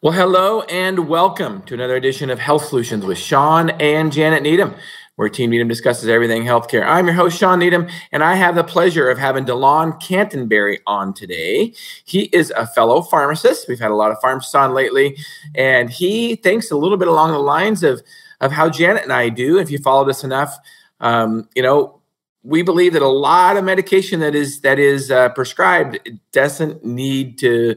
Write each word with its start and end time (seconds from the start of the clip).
Well, 0.00 0.12
hello 0.12 0.60
and 0.60 1.08
welcome 1.08 1.62
to 1.62 1.74
another 1.74 1.96
edition 1.96 2.30
of 2.30 2.38
Health 2.38 2.66
Solutions 2.66 3.04
with 3.04 3.18
Shawn 3.18 3.70
and 3.80 4.12
Janet 4.12 4.44
Needham, 4.44 4.76
where 5.16 5.28
Team 5.28 5.50
Needham 5.50 5.66
discusses 5.66 6.08
everything 6.08 6.44
healthcare. 6.44 6.86
I'm 6.86 7.06
your 7.06 7.16
host, 7.16 7.36
Shawn 7.36 7.58
Needham, 7.58 7.88
and 8.12 8.22
I 8.22 8.36
have 8.36 8.54
the 8.54 8.62
pleasure 8.62 9.10
of 9.10 9.18
having 9.18 9.44
DeLon 9.44 10.00
Canterbury 10.00 10.78
on 10.86 11.14
today. 11.14 11.74
He 12.04 12.26
is 12.26 12.52
a 12.52 12.64
fellow 12.64 13.02
pharmacist. 13.02 13.66
We've 13.66 13.80
had 13.80 13.90
a 13.90 13.96
lot 13.96 14.12
of 14.12 14.20
pharmacists 14.20 14.54
on 14.54 14.72
lately, 14.72 15.16
and 15.56 15.90
he 15.90 16.36
thinks 16.36 16.70
a 16.70 16.76
little 16.76 16.96
bit 16.96 17.08
along 17.08 17.32
the 17.32 17.40
lines 17.40 17.82
of, 17.82 18.00
of 18.40 18.52
how 18.52 18.70
Janet 18.70 19.02
and 19.02 19.12
I 19.12 19.30
do. 19.30 19.58
If 19.58 19.68
you 19.68 19.78
followed 19.78 20.08
us 20.08 20.22
enough, 20.22 20.56
um, 21.00 21.48
you 21.56 21.62
know, 21.64 22.00
we 22.44 22.62
believe 22.62 22.92
that 22.92 23.02
a 23.02 23.08
lot 23.08 23.56
of 23.56 23.64
medication 23.64 24.20
that 24.20 24.36
is 24.36 24.60
that 24.60 24.78
is 24.78 25.10
uh, 25.10 25.30
prescribed 25.30 25.98
doesn't 26.30 26.84
need 26.84 27.36
to 27.38 27.74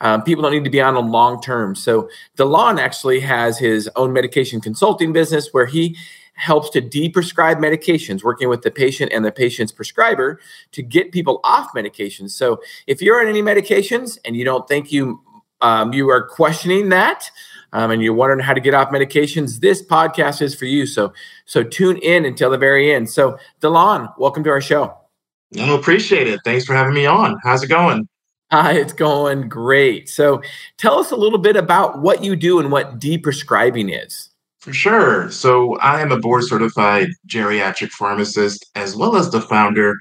um, 0.00 0.22
people 0.22 0.42
don't 0.42 0.52
need 0.52 0.64
to 0.64 0.70
be 0.70 0.80
on 0.80 0.94
them 0.94 1.10
long 1.10 1.40
term. 1.40 1.74
So 1.74 2.08
DeLon 2.36 2.78
actually 2.78 3.20
has 3.20 3.58
his 3.58 3.88
own 3.96 4.12
medication 4.12 4.60
consulting 4.60 5.12
business 5.12 5.48
where 5.52 5.66
he 5.66 5.96
helps 6.34 6.70
to 6.70 6.80
de-prescribe 6.80 7.58
medications, 7.58 8.24
working 8.24 8.48
with 8.48 8.62
the 8.62 8.70
patient 8.70 9.12
and 9.12 9.24
the 9.24 9.32
patient's 9.32 9.72
prescriber 9.72 10.40
to 10.72 10.82
get 10.82 11.12
people 11.12 11.40
off 11.44 11.72
medications. 11.74 12.30
So 12.30 12.60
if 12.86 13.02
you're 13.02 13.20
on 13.20 13.28
any 13.28 13.42
medications 13.42 14.18
and 14.24 14.34
you 14.34 14.44
don't 14.44 14.66
think 14.66 14.90
you 14.90 15.20
um, 15.62 15.92
you 15.92 16.08
are 16.08 16.26
questioning 16.26 16.88
that, 16.88 17.30
um, 17.74 17.90
and 17.90 18.02
you're 18.02 18.14
wondering 18.14 18.40
how 18.40 18.54
to 18.54 18.60
get 18.60 18.72
off 18.72 18.88
medications, 18.88 19.60
this 19.60 19.84
podcast 19.84 20.40
is 20.40 20.54
for 20.54 20.64
you. 20.64 20.86
So 20.86 21.12
so 21.44 21.62
tune 21.62 21.98
in 21.98 22.24
until 22.24 22.50
the 22.50 22.56
very 22.56 22.94
end. 22.94 23.10
So 23.10 23.36
DeLon, 23.60 24.10
welcome 24.18 24.42
to 24.44 24.50
our 24.50 24.62
show. 24.62 24.96
No, 25.52 25.76
appreciate 25.78 26.26
it. 26.28 26.40
Thanks 26.44 26.64
for 26.64 26.74
having 26.74 26.94
me 26.94 27.04
on. 27.04 27.38
How's 27.42 27.62
it 27.62 27.68
going? 27.68 28.08
Hi, 28.52 28.72
it's 28.72 28.92
going 28.92 29.48
great. 29.48 30.08
So 30.08 30.42
tell 30.76 30.98
us 30.98 31.12
a 31.12 31.16
little 31.16 31.38
bit 31.38 31.54
about 31.54 32.00
what 32.00 32.24
you 32.24 32.34
do 32.34 32.58
and 32.58 32.72
what 32.72 32.98
de-prescribing 32.98 33.90
is. 33.90 34.30
For 34.58 34.72
sure. 34.72 35.30
So 35.30 35.78
I 35.78 36.00
am 36.00 36.10
a 36.10 36.18
board 36.18 36.42
certified 36.42 37.10
geriatric 37.28 37.90
pharmacist 37.90 38.66
as 38.74 38.96
well 38.96 39.14
as 39.14 39.30
the 39.30 39.40
founder 39.40 39.94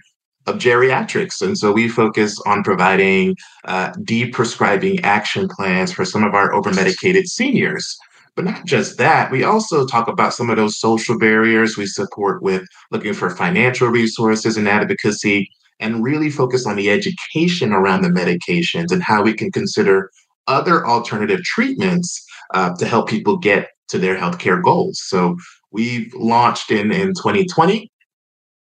of 0.48 0.56
GeriatRx. 0.56 1.44
And 1.44 1.60
so 1.60 1.72
we 1.72 1.88
focus 1.88 2.42
on 2.48 2.64
providing 2.64 3.36
uh, 3.66 3.92
de-prescribing 4.04 5.02
action 5.02 5.48
plans 5.48 5.94
for 5.94 6.04
some 6.04 6.24
of 6.24 6.34
our 6.34 6.52
over-medicated 6.52 7.28
seniors. 7.28 7.96
But 8.36 8.46
not 8.46 8.66
just 8.66 8.98
that, 8.98 9.32
we 9.32 9.44
also 9.44 9.86
talk 9.86 10.08
about 10.08 10.34
some 10.34 10.50
of 10.50 10.58
those 10.58 10.80
social 10.80 11.20
barriers 11.20 11.78
we 11.78 11.86
support 11.86 12.42
with 12.42 12.64
looking 12.90 13.14
for 13.14 13.30
financial 13.30 13.90
resources 13.90 14.58
and 14.58 14.68
advocacy 14.68 15.52
and 15.80 16.04
really 16.04 16.30
focus 16.30 16.66
on 16.66 16.76
the 16.76 16.90
education 16.90 17.72
around 17.74 18.02
the 18.02 18.10
medications 18.10 18.92
and 18.92 19.04
how 19.04 19.22
we 19.22 19.34
can 19.34 19.52
consider 19.52 20.12
other 20.48 20.86
alternative 20.86 21.42
treatments 21.44 22.26
uh, 22.54 22.76
to 22.76 22.86
help 22.86 23.08
people 23.08 23.38
get 23.38 23.70
to 23.88 23.98
their 23.98 24.16
healthcare 24.16 24.62
goals. 24.62 25.02
So 25.06 25.38
we've 25.72 26.14
launched 26.16 26.72
in, 26.72 26.92
in 26.92 27.10
2020 27.10 27.90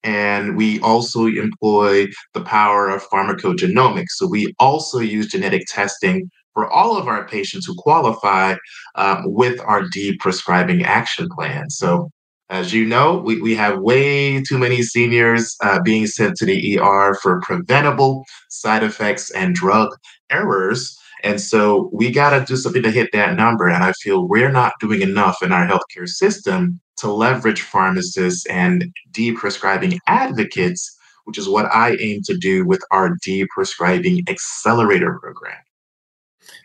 and 0.04 0.56
we 0.56 0.80
also 0.82 1.26
employ 1.26 2.08
the 2.34 2.42
power 2.42 2.90
of 2.90 3.08
pharmacogenomics. 3.10 4.10
So 4.10 4.28
we 4.28 4.54
also 4.60 5.00
use 5.00 5.28
genetic 5.28 5.64
testing 5.68 6.30
for 6.54 6.72
all 6.72 6.96
of 6.96 7.08
our 7.08 7.28
patients 7.28 7.66
who 7.66 7.76
qualify 7.76 8.56
um, 8.96 9.24
with 9.26 9.60
our 9.62 9.84
de-prescribing 9.92 10.84
action 10.84 11.28
plan. 11.36 11.70
So 11.70 12.10
as 12.50 12.74
you 12.74 12.86
know, 12.86 13.18
we, 13.18 13.42
we 13.42 13.56
have 13.56 13.80
way 13.80 14.42
too 14.42 14.58
many 14.58 14.84
seniors 14.84 15.56
uh, 15.64 15.82
being 15.82 16.06
sent 16.06 16.36
to 16.38 16.46
the 16.46 16.80
ER 16.80 17.16
for 17.22 17.42
preventable 17.42 18.24
side 18.50 18.84
effects 18.84 19.32
and 19.32 19.56
drug 19.56 19.90
errors. 20.30 20.98
And 21.24 21.42
so 21.42 21.90
we 21.92 22.12
got 22.12 22.38
to 22.38 22.46
do 22.46 22.56
something 22.56 22.84
to 22.84 22.92
hit 22.92 23.10
that 23.14 23.36
number. 23.36 23.68
And 23.68 23.84
I 23.84 23.94
feel 23.94 24.28
we're 24.28 24.52
not 24.52 24.74
doing 24.80 25.02
enough 25.02 25.42
in 25.42 25.52
our 25.52 25.66
healthcare 25.66 26.08
system 26.08 26.80
to 26.98 27.12
leverage 27.12 27.62
pharmacists 27.62 28.46
and 28.46 28.94
de-prescribing 29.12 30.00
advocates, 30.08 30.96
which 31.24 31.40
is 31.40 31.50
what 31.50 31.66
I 31.74 31.96
aim 32.00 32.22
to 32.26 32.38
do 32.38 32.64
with 32.66 32.84
our 32.92 33.18
de-prescribing 33.24 34.24
accelerator 34.30 35.18
program. 35.20 35.58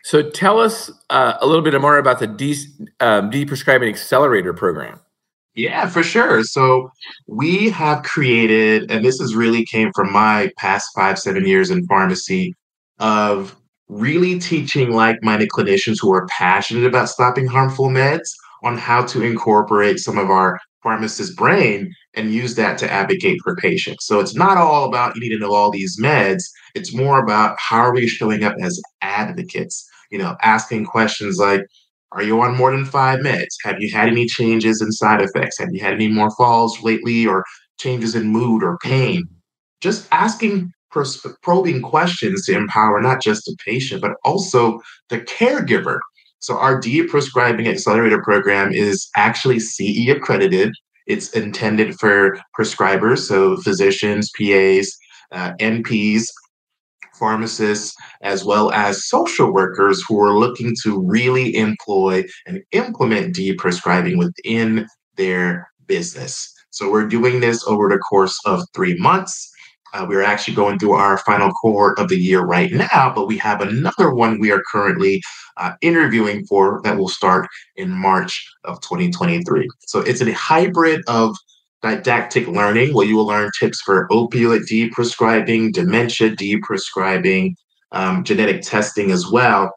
So 0.03 0.29
tell 0.29 0.59
us 0.59 0.91
uh, 1.09 1.33
a 1.41 1.47
little 1.47 1.63
bit 1.63 1.79
more 1.81 1.97
about 1.97 2.19
the 2.19 2.27
de- 2.27 2.67
um, 2.99 3.31
de-prescribing 3.31 3.89
accelerator 3.89 4.53
program. 4.53 4.99
Yeah, 5.53 5.87
for 5.87 6.01
sure. 6.01 6.43
So 6.43 6.89
we 7.27 7.69
have 7.71 8.03
created, 8.03 8.89
and 8.89 9.03
this 9.03 9.19
has 9.19 9.35
really 9.35 9.65
came 9.65 9.91
from 9.93 10.11
my 10.11 10.49
past 10.57 10.89
five, 10.95 11.19
seven 11.19 11.45
years 11.45 11.69
in 11.69 11.85
pharmacy 11.87 12.55
of 12.99 13.55
really 13.89 14.39
teaching 14.39 14.91
like-minded 14.91 15.49
clinicians 15.49 15.97
who 15.99 16.13
are 16.13 16.25
passionate 16.27 16.85
about 16.85 17.09
stopping 17.09 17.47
harmful 17.47 17.89
meds 17.89 18.29
on 18.63 18.77
how 18.77 19.03
to 19.03 19.23
incorporate 19.23 19.99
some 19.99 20.17
of 20.17 20.29
our 20.29 20.57
pharmacist 20.83 21.35
brain 21.35 21.93
and 22.13 22.33
use 22.33 22.55
that 22.55 22.77
to 22.77 22.89
advocate 22.89 23.37
for 23.43 23.55
patients. 23.57 24.05
So 24.05 24.19
it's 24.21 24.35
not 24.35 24.57
all 24.57 24.85
about 24.85 25.15
you 25.15 25.21
need 25.21 25.29
to 25.35 25.39
know 25.39 25.53
all 25.53 25.69
these 25.69 25.99
meds. 25.99 26.43
It's 26.75 26.95
more 26.95 27.21
about 27.21 27.57
how 27.59 27.79
are 27.79 27.93
we 27.93 28.07
showing 28.07 28.43
up 28.45 28.55
as 28.61 28.81
advocates, 29.01 29.85
you 30.11 30.17
know, 30.17 30.37
asking 30.41 30.85
questions 30.85 31.37
like, 31.37 31.65
are 32.11 32.23
you 32.23 32.41
on 32.41 32.57
more 32.57 32.71
than 32.71 32.85
five 32.85 33.19
meds? 33.19 33.55
Have 33.63 33.79
you 33.79 33.91
had 33.91 34.09
any 34.09 34.25
changes 34.25 34.81
in 34.81 34.91
side 34.91 35.21
effects? 35.21 35.57
Have 35.59 35.69
you 35.71 35.79
had 35.79 35.93
any 35.93 36.09
more 36.09 36.31
falls 36.31 36.81
lately 36.83 37.25
or 37.25 37.45
changes 37.79 38.15
in 38.15 38.27
mood 38.27 38.63
or 38.63 38.77
pain? 38.79 39.27
Just 39.79 40.07
asking 40.11 40.71
probing 41.41 41.81
questions 41.81 42.45
to 42.45 42.55
empower 42.55 43.01
not 43.01 43.21
just 43.21 43.45
the 43.45 43.55
patient, 43.65 44.01
but 44.01 44.11
also 44.25 44.79
the 45.09 45.19
caregiver. 45.19 45.99
So, 46.39 46.57
our 46.57 46.79
de-prescribing 46.79 47.67
accelerator 47.67 48.21
program 48.21 48.73
is 48.73 49.07
actually 49.15 49.59
CE 49.59 50.09
accredited. 50.09 50.73
It's 51.07 51.29
intended 51.31 51.99
for 51.99 52.39
prescribers, 52.57 53.19
so 53.19 53.57
physicians, 53.57 54.31
PAs, 54.37 54.91
uh, 55.31 55.53
NPs, 55.59 56.25
pharmacists, 57.21 57.95
as 58.21 58.43
well 58.43 58.71
as 58.71 59.05
social 59.05 59.53
workers 59.53 60.03
who 60.07 60.19
are 60.19 60.37
looking 60.37 60.75
to 60.83 60.99
really 60.99 61.55
employ 61.55 62.25
and 62.47 62.61
implement 62.71 63.35
de-prescribing 63.35 64.17
within 64.17 64.87
their 65.17 65.71
business. 65.85 66.51
So 66.71 66.89
we're 66.89 67.07
doing 67.07 67.39
this 67.39 67.65
over 67.67 67.87
the 67.87 67.99
course 67.99 68.37
of 68.45 68.63
three 68.73 68.97
months. 68.97 69.49
Uh, 69.93 70.05
we're 70.07 70.23
actually 70.23 70.55
going 70.55 70.79
through 70.79 70.93
our 70.93 71.17
final 71.19 71.51
cohort 71.61 71.99
of 71.99 72.07
the 72.07 72.17
year 72.17 72.41
right 72.41 72.71
now, 72.71 73.11
but 73.13 73.27
we 73.27 73.37
have 73.37 73.61
another 73.61 74.13
one 74.13 74.39
we 74.39 74.51
are 74.51 74.63
currently 74.71 75.21
uh, 75.57 75.73
interviewing 75.81 76.45
for 76.45 76.81
that 76.83 76.97
will 76.97 77.09
start 77.09 77.47
in 77.75 77.91
March 77.91 78.43
of 78.63 78.79
2023. 78.81 79.67
So 79.81 79.99
it's 79.99 80.21
a 80.21 80.31
hybrid 80.31 81.03
of 81.07 81.35
didactic 81.81 82.47
learning 82.47 82.93
where 82.93 83.07
you 83.07 83.15
will 83.15 83.25
learn 83.25 83.49
tips 83.59 83.81
for 83.81 84.07
opioid 84.09 84.67
de-prescribing, 84.67 85.71
dementia 85.71 86.29
de-prescribing, 86.35 87.55
um, 87.91 88.23
genetic 88.23 88.61
testing 88.61 89.11
as 89.11 89.27
well. 89.29 89.71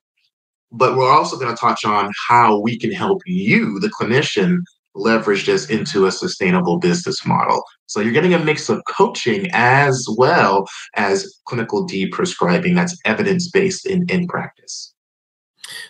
But 0.70 0.96
we're 0.96 1.10
also 1.10 1.38
going 1.38 1.54
to 1.54 1.60
touch 1.60 1.84
on 1.84 2.10
how 2.28 2.58
we 2.58 2.78
can 2.78 2.92
help 2.92 3.22
you, 3.26 3.78
the 3.80 3.88
clinician, 3.88 4.58
leverage 4.94 5.46
this 5.46 5.70
into 5.70 6.06
a 6.06 6.12
sustainable 6.12 6.78
business 6.78 7.26
model. 7.26 7.64
So 7.86 8.00
you're 8.00 8.12
getting 8.12 8.34
a 8.34 8.38
mix 8.38 8.68
of 8.68 8.82
coaching 8.88 9.48
as 9.52 10.06
well 10.16 10.66
as 10.94 11.40
clinical 11.46 11.84
de-prescribing 11.84 12.74
that's 12.74 12.98
evidence-based 13.04 13.86
in, 13.86 14.06
in 14.08 14.28
practice. 14.28 14.93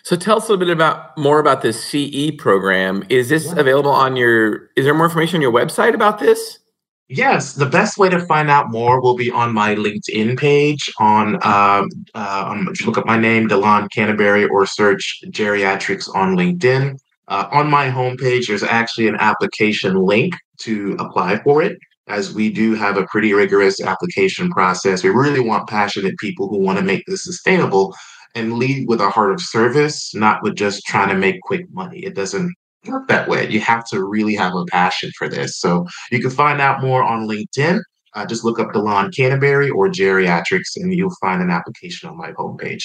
So 0.03 0.15
tell 0.15 0.37
us 0.37 0.47
a 0.47 0.51
little 0.51 0.65
bit 0.65 0.71
about 0.73 1.17
more 1.17 1.39
about 1.39 1.61
this 1.61 1.83
CE 1.83 2.31
program. 2.37 3.03
Is 3.09 3.29
this 3.29 3.45
yeah. 3.45 3.59
available 3.59 3.91
on 3.91 4.15
your? 4.15 4.69
Is 4.75 4.85
there 4.85 4.93
more 4.93 5.05
information 5.05 5.37
on 5.37 5.41
your 5.41 5.51
website 5.51 5.93
about 5.93 6.19
this? 6.19 6.59
Yes, 7.07 7.53
the 7.53 7.67
best 7.67 7.99
way 7.99 8.09
to 8.09 8.25
find 8.25 8.49
out 8.49 8.71
more 8.71 8.99
will 8.99 9.15
be 9.15 9.29
on 9.29 9.53
my 9.53 9.75
LinkedIn 9.75 10.39
page. 10.39 10.91
On, 10.99 11.35
um, 11.35 11.89
uh, 12.15 12.45
on 12.47 12.67
look 12.83 12.97
up 12.97 13.05
my 13.05 13.17
name, 13.17 13.47
DeLon 13.47 13.91
Canterbury, 13.91 14.45
or 14.45 14.65
search 14.65 15.21
GeriatRx 15.27 16.13
on 16.15 16.35
LinkedIn. 16.35 16.97
Uh, 17.27 17.47
on 17.51 17.69
my 17.69 17.89
homepage, 17.89 18.47
there's 18.47 18.63
actually 18.63 19.07
an 19.07 19.17
application 19.19 19.95
link 19.95 20.35
to 20.61 20.95
apply 20.99 21.37
for 21.43 21.61
it, 21.61 21.77
as 22.07 22.33
we 22.33 22.51
do 22.51 22.73
have 22.73 22.97
a 22.97 23.05
pretty 23.05 23.33
rigorous 23.33 23.81
application 23.81 24.49
process. 24.49 25.03
We 25.03 25.09
really 25.11 25.39
want 25.39 25.69
passionate 25.69 26.17
people 26.17 26.47
who 26.47 26.57
want 26.59 26.79
to 26.79 26.85
make 26.85 27.03
this 27.05 27.23
sustainable 27.23 27.95
and 28.35 28.53
lead 28.53 28.87
with 28.87 29.01
a 29.01 29.09
heart 29.09 29.31
of 29.31 29.41
service, 29.41 30.13
not 30.13 30.43
with 30.43 30.55
just 30.55 30.85
trying 30.85 31.09
to 31.09 31.15
make 31.15 31.39
quick 31.41 31.65
money. 31.71 31.99
It 31.99 32.15
doesn't 32.15 32.53
work 32.87 33.07
that 33.07 33.27
way. 33.27 33.49
You 33.49 33.61
have 33.61 33.85
to 33.89 34.03
really 34.03 34.35
have 34.35 34.53
a 34.53 34.65
passion 34.65 35.11
for 35.17 35.27
this. 35.27 35.59
So 35.59 35.87
you 36.11 36.19
can 36.19 36.29
find 36.29 36.61
out 36.61 36.81
more 36.81 37.01
on 37.01 37.27
LinkedIn. 37.27 37.79
Uh, 38.13 38.25
just 38.25 38.43
look 38.43 38.59
up 38.59 38.69
DeLon 38.69 39.13
Canterbury 39.15 39.69
or 39.69 39.89
GeriatRx, 39.89 40.61
and 40.77 40.93
you'll 40.93 41.15
find 41.21 41.41
an 41.41 41.49
application 41.49 42.09
on 42.09 42.17
my 42.17 42.31
homepage. 42.33 42.83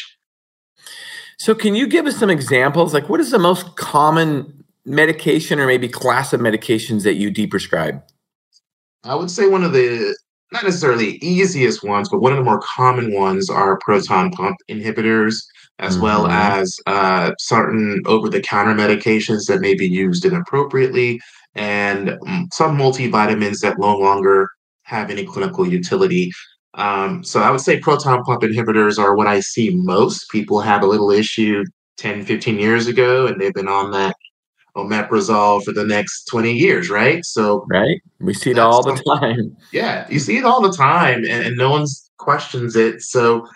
So, 1.38 1.54
can 1.54 1.76
you 1.76 1.86
give 1.86 2.06
us 2.06 2.16
some 2.16 2.30
examples? 2.30 2.92
Like, 2.92 3.08
what 3.08 3.20
is 3.20 3.30
the 3.30 3.38
most 3.38 3.76
common 3.76 4.64
medication 4.84 5.60
or 5.60 5.66
maybe 5.66 5.88
class 5.88 6.32
of 6.32 6.40
medications 6.40 7.04
that 7.04 7.14
you 7.14 7.30
de-prescribe? 7.30 8.02
I 9.04 9.14
would 9.14 9.30
say 9.30 9.46
one 9.46 9.62
of 9.62 9.72
the 9.72 10.16
not 10.52 10.64
necessarily 10.64 11.16
easiest 11.16 11.84
ones, 11.84 12.08
but 12.08 12.20
one 12.20 12.32
of 12.32 12.38
the 12.38 12.44
more 12.44 12.60
common 12.60 13.12
ones 13.12 13.48
are 13.48 13.78
proton 13.78 14.30
pump 14.30 14.56
inhibitors, 14.68 15.36
as 15.78 15.94
mm-hmm. 15.94 16.04
well 16.04 16.26
as 16.26 16.78
uh, 16.86 17.32
certain 17.38 18.02
over 18.06 18.28
the 18.28 18.40
counter 18.40 18.74
medications 18.74 19.46
that 19.46 19.60
may 19.60 19.74
be 19.74 19.88
used 19.88 20.24
inappropriately, 20.24 21.20
and 21.54 22.08
mm, 22.08 22.52
some 22.52 22.76
multivitamins 22.76 23.60
that 23.60 23.78
no 23.78 23.96
longer 23.96 24.48
have 24.82 25.10
any 25.10 25.24
clinical 25.24 25.66
utility. 25.66 26.30
Um, 26.74 27.24
so 27.24 27.40
I 27.40 27.50
would 27.50 27.60
say 27.60 27.80
proton 27.80 28.22
pump 28.24 28.42
inhibitors 28.42 28.98
are 28.98 29.16
what 29.16 29.26
I 29.26 29.40
see 29.40 29.74
most. 29.74 30.30
People 30.30 30.60
have 30.60 30.82
a 30.82 30.86
little 30.86 31.10
issue 31.10 31.64
10, 31.96 32.24
15 32.24 32.58
years 32.58 32.86
ago, 32.86 33.26
and 33.26 33.40
they've 33.40 33.54
been 33.54 33.68
on 33.68 33.90
that 33.92 34.16
omeprazole 34.76 35.62
for 35.62 35.72
the 35.72 35.84
next 35.84 36.24
20 36.24 36.52
years, 36.52 36.90
right? 36.90 37.24
So 37.24 37.66
right, 37.68 38.00
we 38.20 38.34
see 38.34 38.50
it 38.50 38.58
all 38.58 38.82
the 38.82 39.00
time. 39.18 39.56
Yeah, 39.72 40.06
you 40.10 40.18
see 40.18 40.36
it 40.36 40.44
all 40.44 40.60
the 40.60 40.72
time, 40.72 41.24
and, 41.24 41.44
and 41.46 41.56
no 41.56 41.70
one 41.70 41.86
questions 42.18 42.76
it. 42.76 43.02
So 43.02 43.46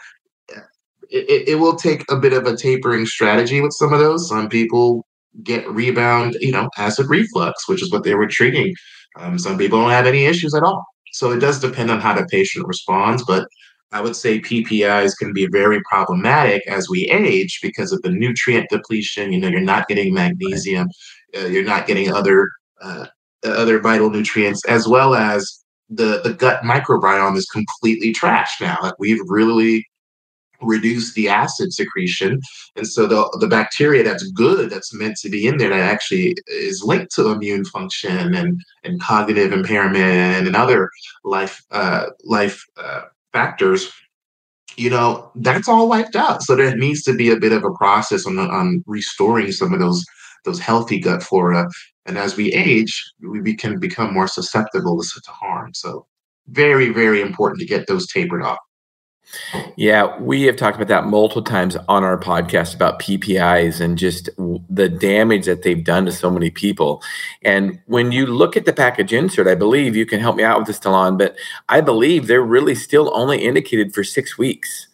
it, 1.11 1.49
it 1.49 1.55
will 1.57 1.77
take 1.77 2.05
a 2.11 2.17
bit 2.17 2.33
of 2.33 2.47
a 2.47 2.57
tapering 2.57 3.07
strategy 3.07 3.61
with 3.61 3.73
some 3.73 3.93
of 3.93 4.01
those. 4.01 4.29
Some 4.29 4.49
people 4.49 5.07
get 5.43 5.69
rebound, 5.71 6.37
you 6.41 6.53
know, 6.53 6.69
acid 6.77 7.09
reflux, 7.09 7.69
which 7.69 7.83
is 7.83 7.93
what 7.93 8.05
they 8.05 8.15
were 8.15 8.27
treating. 8.27 8.75
Um, 9.17 9.39
some 9.39 9.59
people 9.59 9.81
don't 9.81 9.91
have 9.91 10.07
any 10.07 10.25
issues 10.25 10.55
at 10.55 10.63
all. 10.63 10.85
So 11.13 11.31
it 11.31 11.39
does 11.39 11.61
depend 11.61 11.91
on 11.91 12.01
how 12.01 12.15
the 12.15 12.27
patient 12.27 12.67
responds, 12.67 13.25
but 13.25 13.47
I 13.95 14.01
would 14.01 14.17
say 14.17 14.41
PPIs 14.41 15.17
can 15.17 15.33
be 15.33 15.47
very 15.47 15.81
problematic 15.83 16.67
as 16.67 16.91
we 16.91 17.05
age 17.05 17.61
because 17.63 17.93
of 17.93 18.03
the 18.03 18.11
nutrient 18.11 18.69
depletion. 18.69 19.33
You 19.33 19.39
know, 19.39 19.49
you're 19.49 19.61
not 19.61 19.87
getting 19.87 20.13
magnesium, 20.13 20.89
uh, 21.37 21.47
you're 21.47 21.63
not 21.63 21.87
getting 21.87 22.13
other 22.13 22.51
uh, 22.83 23.07
other 23.45 23.79
vital 23.79 24.11
nutrients, 24.11 24.65
as 24.67 24.89
well 24.89 25.15
as 25.15 25.65
the 25.89 26.21
the 26.25 26.33
gut 26.33 26.63
microbiome 26.63 27.37
is 27.37 27.47
completely 27.47 28.13
trashed 28.13 28.61
now. 28.61 28.79
Like 28.83 28.99
we've 28.99 29.21
really 29.29 29.87
reduced 30.61 31.15
the 31.15 31.29
acid 31.29 31.73
secretion, 31.73 32.41
and 32.75 32.89
so 32.89 33.07
the 33.07 33.37
the 33.39 33.47
bacteria 33.47 34.03
that's 34.03 34.29
good, 34.33 34.71
that's 34.71 34.93
meant 34.93 35.17
to 35.19 35.29
be 35.31 35.47
in 35.47 35.59
there, 35.59 35.71
that 35.71 35.93
actually 35.93 36.35
is 36.49 36.83
linked 36.83 37.15
to 37.15 37.29
immune 37.29 37.65
function 37.67 38.35
and 38.35 38.61
and 38.83 39.01
cognitive 39.01 39.53
impairment 39.53 40.49
and 40.49 40.57
other 40.57 40.91
life 41.23 41.63
uh, 41.71 42.07
life 42.25 42.61
uh, 42.77 43.03
factors, 43.35 43.93
you 44.77 44.89
know, 44.89 45.31
that's 45.35 45.69
all 45.69 45.89
wiped 45.89 46.17
out. 46.17 46.43
So 46.43 46.57
there 46.57 46.75
needs 46.77 47.03
to 47.03 47.15
be 47.15 47.31
a 47.31 47.37
bit 47.37 47.53
of 47.53 47.65
a 47.65 47.73
process 47.73 48.27
on, 48.27 48.39
on 48.39 48.83
restoring 48.87 49.53
some 49.53 49.75
of 49.75 49.81
those 49.81 50.03
those 50.45 50.61
healthy 50.61 51.01
gut 51.01 51.23
flora. 51.23 51.67
And 52.07 52.19
as 52.19 52.37
we 52.37 52.53
age, 52.53 53.03
we 53.21 53.57
can 53.57 53.79
become 53.79 54.13
more 54.13 54.29
susceptible 54.29 55.01
to, 55.01 55.21
to 55.25 55.31
harm. 55.31 55.73
So 55.75 56.07
very, 56.49 56.91
very 56.91 57.23
important 57.23 57.61
to 57.61 57.67
get 57.67 57.87
those 57.87 58.07
tapered 58.07 58.43
off. 58.43 58.59
Yeah, 59.77 60.19
we 60.21 60.43
have 60.43 60.57
talked 60.57 60.77
about 60.77 60.89
that 60.89 61.07
multiple 61.07 61.43
times 61.43 61.77
on 61.89 62.05
our 62.05 62.19
podcast 62.19 62.75
about 62.75 63.01
PPIs 63.01 63.81
and 63.81 63.99
just 63.99 64.29
the 64.71 64.89
damage 64.89 65.47
that 65.47 65.63
they've 65.63 65.83
done 65.83 66.07
to 66.07 66.13
so 66.13 66.31
many 66.31 66.51
people. 66.51 67.03
And 67.43 67.81
when 67.87 68.13
you 68.13 68.27
look 68.27 68.57
at 68.57 68.65
the 68.65 68.73
package 68.73 69.13
insert, 69.13 69.49
I 69.49 69.55
believe 69.55 69.97
you 69.97 70.07
can 70.07 70.21
help 70.21 70.37
me 70.37 70.45
out 70.45 70.59
with 70.59 70.69
this, 70.69 70.79
DeLon, 70.79 71.19
but 71.19 71.37
I 71.69 71.81
believe 71.81 72.27
they're 72.27 72.43
really 72.43 72.75
still 72.75 73.11
only 73.15 73.45
indicated 73.45 73.93
for 73.93 74.05
six 74.05 74.39
weeks. 74.39 74.89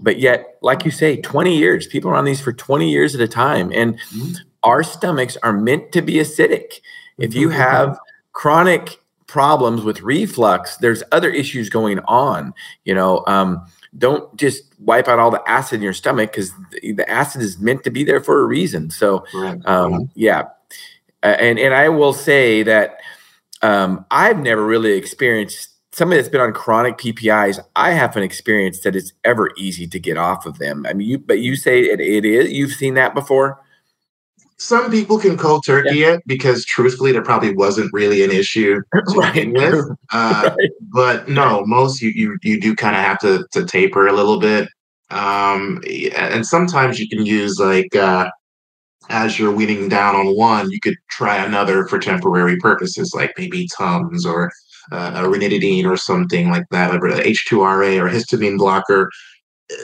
But 0.00 0.18
yet, 0.18 0.58
like 0.62 0.84
you 0.84 0.90
say, 0.90 1.16
20 1.20 1.56
years, 1.56 1.86
people 1.86 2.10
are 2.10 2.16
on 2.16 2.24
these 2.24 2.40
for 2.40 2.52
20 2.52 2.90
years 2.90 3.14
at 3.14 3.20
a 3.20 3.28
time. 3.28 3.72
And 3.74 3.98
mm-hmm. 3.98 4.34
our 4.62 4.82
stomachs 4.82 5.36
are 5.42 5.52
meant 5.52 5.92
to 5.92 6.02
be 6.02 6.14
acidic. 6.14 6.80
If 7.18 7.34
you 7.34 7.48
mm-hmm. 7.48 7.58
have 7.58 7.98
chronic 8.32 9.01
problems 9.32 9.80
with 9.82 10.02
reflux, 10.02 10.76
there's 10.76 11.02
other 11.10 11.30
issues 11.30 11.70
going 11.70 11.98
on. 12.00 12.52
You 12.84 12.94
know, 12.94 13.24
um, 13.26 13.66
don't 13.96 14.36
just 14.36 14.74
wipe 14.78 15.08
out 15.08 15.18
all 15.18 15.30
the 15.30 15.42
acid 15.48 15.76
in 15.76 15.82
your 15.82 15.94
stomach 15.94 16.32
because 16.32 16.52
the, 16.70 17.08
acid 17.08 17.40
is 17.40 17.58
meant 17.58 17.82
to 17.84 17.90
be 17.90 18.04
there 18.04 18.20
for 18.20 18.40
a 18.40 18.44
reason. 18.44 18.90
So, 18.90 19.24
um, 19.64 20.10
yeah, 20.14 20.48
and 21.22 21.58
and 21.58 21.72
I 21.72 21.88
will 21.88 22.12
say 22.12 22.62
that 22.62 22.98
um, 23.62 24.04
I've 24.10 24.38
never 24.38 24.66
really 24.66 24.92
experienced 24.92 25.70
somebody 25.92 26.20
that's 26.20 26.30
been 26.30 26.42
on 26.42 26.52
chronic 26.52 26.98
PPIs. 26.98 27.58
I 27.74 27.92
haven't 27.92 28.24
experienced 28.24 28.84
that 28.84 28.94
it's 28.94 29.14
ever 29.24 29.50
easy 29.56 29.86
to 29.86 29.98
get 29.98 30.18
off 30.18 30.44
of 30.44 30.58
them. 30.58 30.84
I 30.86 30.92
mean, 30.92 31.08
you 31.08 31.18
but 31.18 31.38
you 31.38 31.56
say 31.56 31.80
it, 31.80 32.00
it 32.00 32.26
is. 32.26 32.52
You've 32.52 32.72
seen 32.72 32.94
that 32.94 33.14
before 33.14 33.62
some 34.62 34.90
people 34.90 35.18
can 35.18 35.36
cold 35.36 35.64
turkey 35.66 35.98
yeah. 35.98 36.12
it 36.12 36.22
because 36.26 36.64
truthfully 36.64 37.10
there 37.10 37.22
probably 37.22 37.54
wasn't 37.54 37.92
really 37.92 38.22
an 38.22 38.30
issue 38.30 38.80
right. 39.16 39.52
with. 39.52 39.84
Uh, 40.12 40.50
right. 40.56 40.70
But 40.92 41.28
no, 41.28 41.64
most 41.66 42.00
you 42.00 42.12
you, 42.14 42.38
you 42.42 42.60
do 42.60 42.74
kind 42.76 42.94
of 42.94 43.02
have 43.02 43.18
to 43.20 43.46
to 43.52 43.64
taper 43.64 44.06
a 44.06 44.12
little 44.12 44.38
bit. 44.38 44.68
Um, 45.10 45.82
and 46.16 46.46
sometimes 46.46 46.98
you 46.98 47.08
can 47.08 47.26
use 47.26 47.58
like 47.58 47.94
uh, 47.96 48.30
as 49.08 49.38
you're 49.38 49.52
weaning 49.52 49.88
down 49.88 50.14
on 50.14 50.36
one, 50.36 50.70
you 50.70 50.80
could 50.80 50.96
try 51.10 51.36
another 51.36 51.86
for 51.86 51.98
temporary 51.98 52.56
purposes, 52.58 53.12
like 53.14 53.32
maybe 53.36 53.68
Tums 53.76 54.24
or 54.24 54.50
uh, 54.92 55.12
a 55.16 55.28
ranitidine 55.28 55.86
or 55.86 55.96
something 55.96 56.50
like 56.50 56.66
that, 56.70 56.94
or 56.94 57.00
H2RA 57.00 58.00
or 58.00 58.08
histamine 58.08 58.58
blocker. 58.58 59.10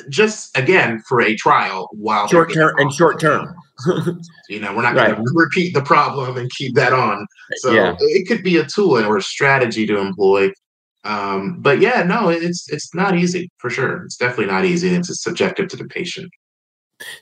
Just 0.08 0.56
again 0.56 1.00
for 1.08 1.20
a 1.22 1.34
trial 1.36 1.88
while 1.92 2.28
short 2.28 2.52
term 2.52 2.76
and 2.78 2.92
short 2.92 3.20
term 3.20 3.54
you 4.48 4.60
know, 4.60 4.74
we're 4.74 4.82
not 4.82 4.94
going 4.94 5.12
right. 5.12 5.16
to 5.16 5.32
repeat 5.34 5.74
the 5.74 5.82
problem 5.82 6.36
and 6.36 6.50
keep 6.50 6.74
that 6.74 6.92
on. 6.92 7.26
So 7.56 7.72
yeah. 7.72 7.96
it 8.00 8.26
could 8.26 8.42
be 8.42 8.56
a 8.56 8.64
tool 8.64 8.98
or 8.98 9.16
a 9.16 9.22
strategy 9.22 9.86
to 9.86 9.98
employ. 9.98 10.50
Um, 11.04 11.60
but 11.60 11.80
yeah, 11.80 12.02
no, 12.02 12.28
it's 12.28 12.68
it's 12.70 12.94
not 12.94 13.16
easy 13.16 13.50
for 13.58 13.70
sure. 13.70 14.04
It's 14.04 14.16
definitely 14.16 14.52
not 14.52 14.64
easy. 14.64 14.88
It's 14.90 15.22
subjective 15.22 15.68
to 15.68 15.76
the 15.76 15.84
patient. 15.84 16.30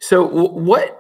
So 0.01 0.27
what 0.27 0.99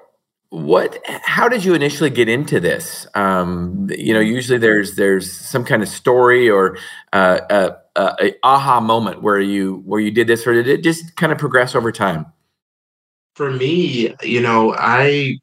what 0.50 0.98
how 1.06 1.48
did 1.48 1.64
you 1.64 1.74
initially 1.74 2.10
get 2.10 2.28
into 2.28 2.60
this 2.60 3.06
um, 3.14 3.88
you 3.96 4.12
know 4.12 4.20
usually 4.20 4.58
there's 4.58 4.94
there's 4.96 5.32
some 5.32 5.64
kind 5.64 5.82
of 5.82 5.88
story 5.88 6.48
or 6.48 6.76
uh, 7.12 7.70
a, 7.96 8.14
a, 8.20 8.34
aha 8.42 8.80
moment 8.80 9.22
where 9.22 9.40
you 9.40 9.82
where 9.84 10.00
you 10.00 10.10
did 10.10 10.26
this 10.26 10.46
or 10.46 10.52
did 10.52 10.68
it 10.68 10.82
just 10.82 11.16
kind 11.16 11.32
of 11.32 11.38
progress 11.38 11.74
over 11.74 11.90
time 11.90 12.26
for 13.34 13.50
me 13.50 14.14
you 14.22 14.40
know 14.40 14.74
i 14.78 15.36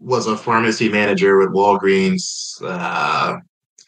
was 0.00 0.26
a 0.26 0.36
pharmacy 0.36 0.88
manager 0.88 1.38
with 1.38 1.50
Walgreens 1.50 2.60
uh, 2.64 3.36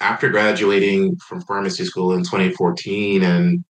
after 0.01 0.29
graduating 0.29 1.17
from 1.17 1.41
pharmacy 1.43 1.85
school 1.85 2.13
in 2.13 2.21
2014. 2.21 3.23
And 3.23 3.65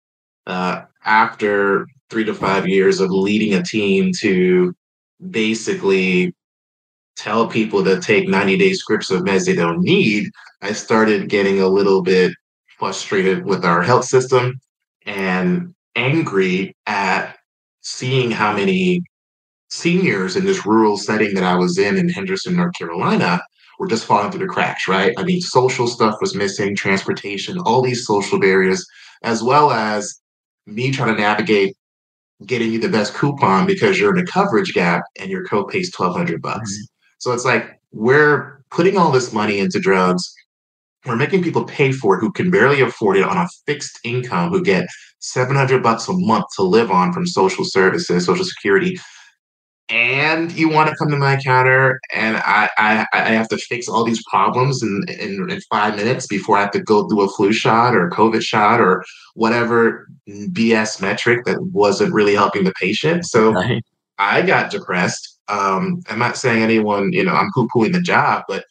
uh, 0.47 0.83
after 1.05 1.85
three 2.09 2.23
to 2.23 2.33
five 2.33 2.67
years 2.67 3.01
of 3.01 3.11
leading 3.11 3.55
a 3.55 3.63
team 3.63 4.11
to 4.19 4.73
basically 5.29 6.33
tell 7.17 7.45
people 7.47 7.83
to 7.83 7.99
take 7.99 8.29
90 8.29 8.57
day 8.57 8.73
scripts 8.73 9.11
of 9.11 9.23
meds 9.23 9.45
they 9.45 9.55
don't 9.55 9.81
need, 9.81 10.29
I 10.61 10.71
started 10.71 11.29
getting 11.29 11.59
a 11.59 11.67
little 11.67 12.01
bit 12.01 12.31
frustrated 12.79 13.45
with 13.45 13.65
our 13.65 13.83
health 13.83 14.05
system 14.05 14.59
and 15.05 15.73
angry 15.95 16.75
at 16.87 17.37
seeing 17.81 18.31
how 18.31 18.53
many 18.55 19.03
seniors 19.69 20.35
in 20.35 20.45
this 20.45 20.65
rural 20.65 20.97
setting 20.97 21.35
that 21.35 21.43
I 21.43 21.55
was 21.55 21.77
in 21.77 21.97
in 21.97 22.09
Henderson, 22.09 22.55
North 22.55 22.73
Carolina, 22.73 23.41
were 23.77 23.87
just 23.87 24.05
falling 24.05 24.31
through 24.31 24.45
the 24.45 24.53
cracks, 24.53 24.87
right? 24.87 25.13
I 25.17 25.23
mean, 25.23 25.41
social 25.41 25.87
stuff 25.87 26.15
was 26.19 26.35
missing, 26.35 26.75
transportation, 26.75 27.59
all 27.59 27.81
these 27.81 28.05
social 28.05 28.39
barriers, 28.39 28.85
as 29.23 29.43
well 29.43 29.71
as 29.71 30.19
me 30.65 30.91
trying 30.91 31.15
to 31.15 31.21
navigate 31.21 31.75
getting 32.45 32.71
you 32.71 32.79
the 32.79 32.89
best 32.89 33.13
coupon 33.13 33.65
because 33.65 33.99
you're 33.99 34.15
in 34.15 34.23
a 34.23 34.31
coverage 34.31 34.73
gap 34.73 35.03
and 35.19 35.29
your 35.29 35.45
copay 35.45 35.75
is 35.75 35.93
1200 35.95 36.41
bucks. 36.41 36.71
Mm-hmm. 36.71 36.83
So 37.19 37.31
it's 37.33 37.45
like 37.45 37.79
we're 37.91 38.63
putting 38.71 38.97
all 38.97 39.11
this 39.11 39.33
money 39.33 39.59
into 39.59 39.79
drugs. 39.79 40.33
We're 41.05 41.15
making 41.15 41.43
people 41.43 41.63
pay 41.63 41.91
for 41.91 42.17
it 42.17 42.21
who 42.21 42.31
can 42.31 42.51
barely 42.51 42.81
afford 42.81 43.17
it 43.17 43.23
on 43.23 43.37
a 43.37 43.47
fixed 43.65 43.99
income, 44.03 44.51
who 44.51 44.63
get 44.63 44.87
700 45.19 45.81
bucks 45.81 46.07
a 46.07 46.13
month 46.13 46.45
to 46.57 46.63
live 46.63 46.91
on 46.91 47.13
from 47.13 47.25
social 47.25 47.63
services, 47.65 48.25
social 48.25 48.45
security 48.45 48.99
and 49.89 50.51
you 50.51 50.69
want 50.69 50.89
to 50.89 50.95
come 50.95 51.09
to 51.09 51.17
my 51.17 51.37
counter 51.37 51.99
and 52.13 52.37
I, 52.37 52.69
I, 52.77 53.07
I 53.11 53.29
have 53.29 53.49
to 53.49 53.57
fix 53.57 53.87
all 53.87 54.03
these 54.03 54.23
problems 54.29 54.83
in, 54.83 55.03
in, 55.19 55.49
in 55.49 55.59
five 55.61 55.95
minutes 55.95 56.27
before 56.27 56.57
I 56.57 56.61
have 56.61 56.71
to 56.71 56.83
go 56.83 57.07
do 57.07 57.21
a 57.21 57.29
flu 57.29 57.51
shot 57.51 57.95
or 57.95 58.07
a 58.07 58.11
COVID 58.11 58.41
shot 58.41 58.79
or 58.79 59.03
whatever 59.33 60.07
BS 60.29 61.01
metric 61.01 61.45
that 61.45 61.61
wasn't 61.73 62.13
really 62.13 62.35
helping 62.35 62.65
the 62.65 62.73
patient. 62.79 63.25
So 63.25 63.51
right. 63.51 63.83
I 64.19 64.43
got 64.43 64.69
depressed. 64.69 65.39
Um, 65.47 66.01
I'm 66.07 66.19
not 66.19 66.37
saying 66.37 66.61
anyone, 66.61 67.11
you 67.11 67.23
know, 67.23 67.33
I'm 67.33 67.49
poo 67.55 67.67
pooing 67.73 67.93
the 67.93 68.01
job, 68.01 68.43
but 68.47 68.65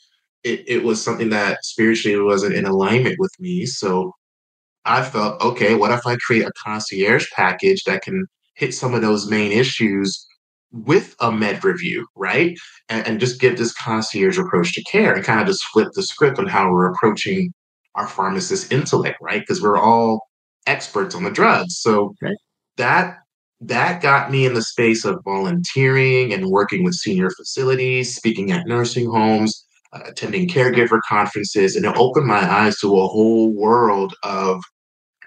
it, 0.44 0.64
it 0.66 0.84
was 0.84 1.02
something 1.02 1.30
that 1.30 1.64
spiritually 1.64 2.20
wasn't 2.20 2.54
in 2.54 2.64
alignment 2.64 3.16
with 3.18 3.32
me. 3.38 3.66
So 3.66 4.12
I 4.84 5.02
felt, 5.02 5.40
okay, 5.42 5.74
what 5.74 5.90
if 5.90 6.06
I 6.06 6.16
create 6.16 6.46
a 6.46 6.52
concierge 6.64 7.26
package 7.34 7.84
that 7.84 8.02
can 8.02 8.24
hit 8.54 8.74
some 8.74 8.94
of 8.94 9.02
those 9.02 9.30
main 9.30 9.52
issues 9.52 10.26
with 10.72 11.14
a 11.20 11.32
med 11.32 11.64
review, 11.64 12.06
right? 12.14 12.58
And, 12.88 13.06
and, 13.06 13.20
just 13.20 13.40
give 13.40 13.56
this 13.56 13.72
concierge 13.72 14.38
approach 14.38 14.74
to 14.74 14.82
care 14.84 15.14
and 15.14 15.24
kind 15.24 15.40
of 15.40 15.46
just 15.46 15.64
flip 15.72 15.88
the 15.94 16.02
script 16.02 16.38
on 16.38 16.46
how 16.46 16.70
we're 16.70 16.92
approaching 16.92 17.52
our 17.94 18.06
pharmacist 18.06 18.70
intellect, 18.70 19.16
right? 19.22 19.40
Because 19.40 19.62
we're 19.62 19.78
all 19.78 20.28
experts 20.66 21.14
on 21.14 21.24
the 21.24 21.30
drugs. 21.30 21.78
So 21.78 22.14
that 22.76 23.16
that 23.60 24.00
got 24.00 24.30
me 24.30 24.46
in 24.46 24.54
the 24.54 24.62
space 24.62 25.04
of 25.04 25.20
volunteering 25.24 26.32
and 26.32 26.46
working 26.46 26.84
with 26.84 26.94
senior 26.94 27.30
facilities, 27.30 28.14
speaking 28.14 28.52
at 28.52 28.66
nursing 28.66 29.10
homes, 29.10 29.64
uh, 29.92 30.00
attending 30.06 30.48
caregiver 30.48 31.00
conferences, 31.08 31.76
and 31.76 31.84
it 31.84 31.96
opened 31.96 32.26
my 32.26 32.50
eyes 32.50 32.78
to 32.78 32.98
a 32.98 33.08
whole 33.08 33.52
world 33.52 34.14
of 34.22 34.62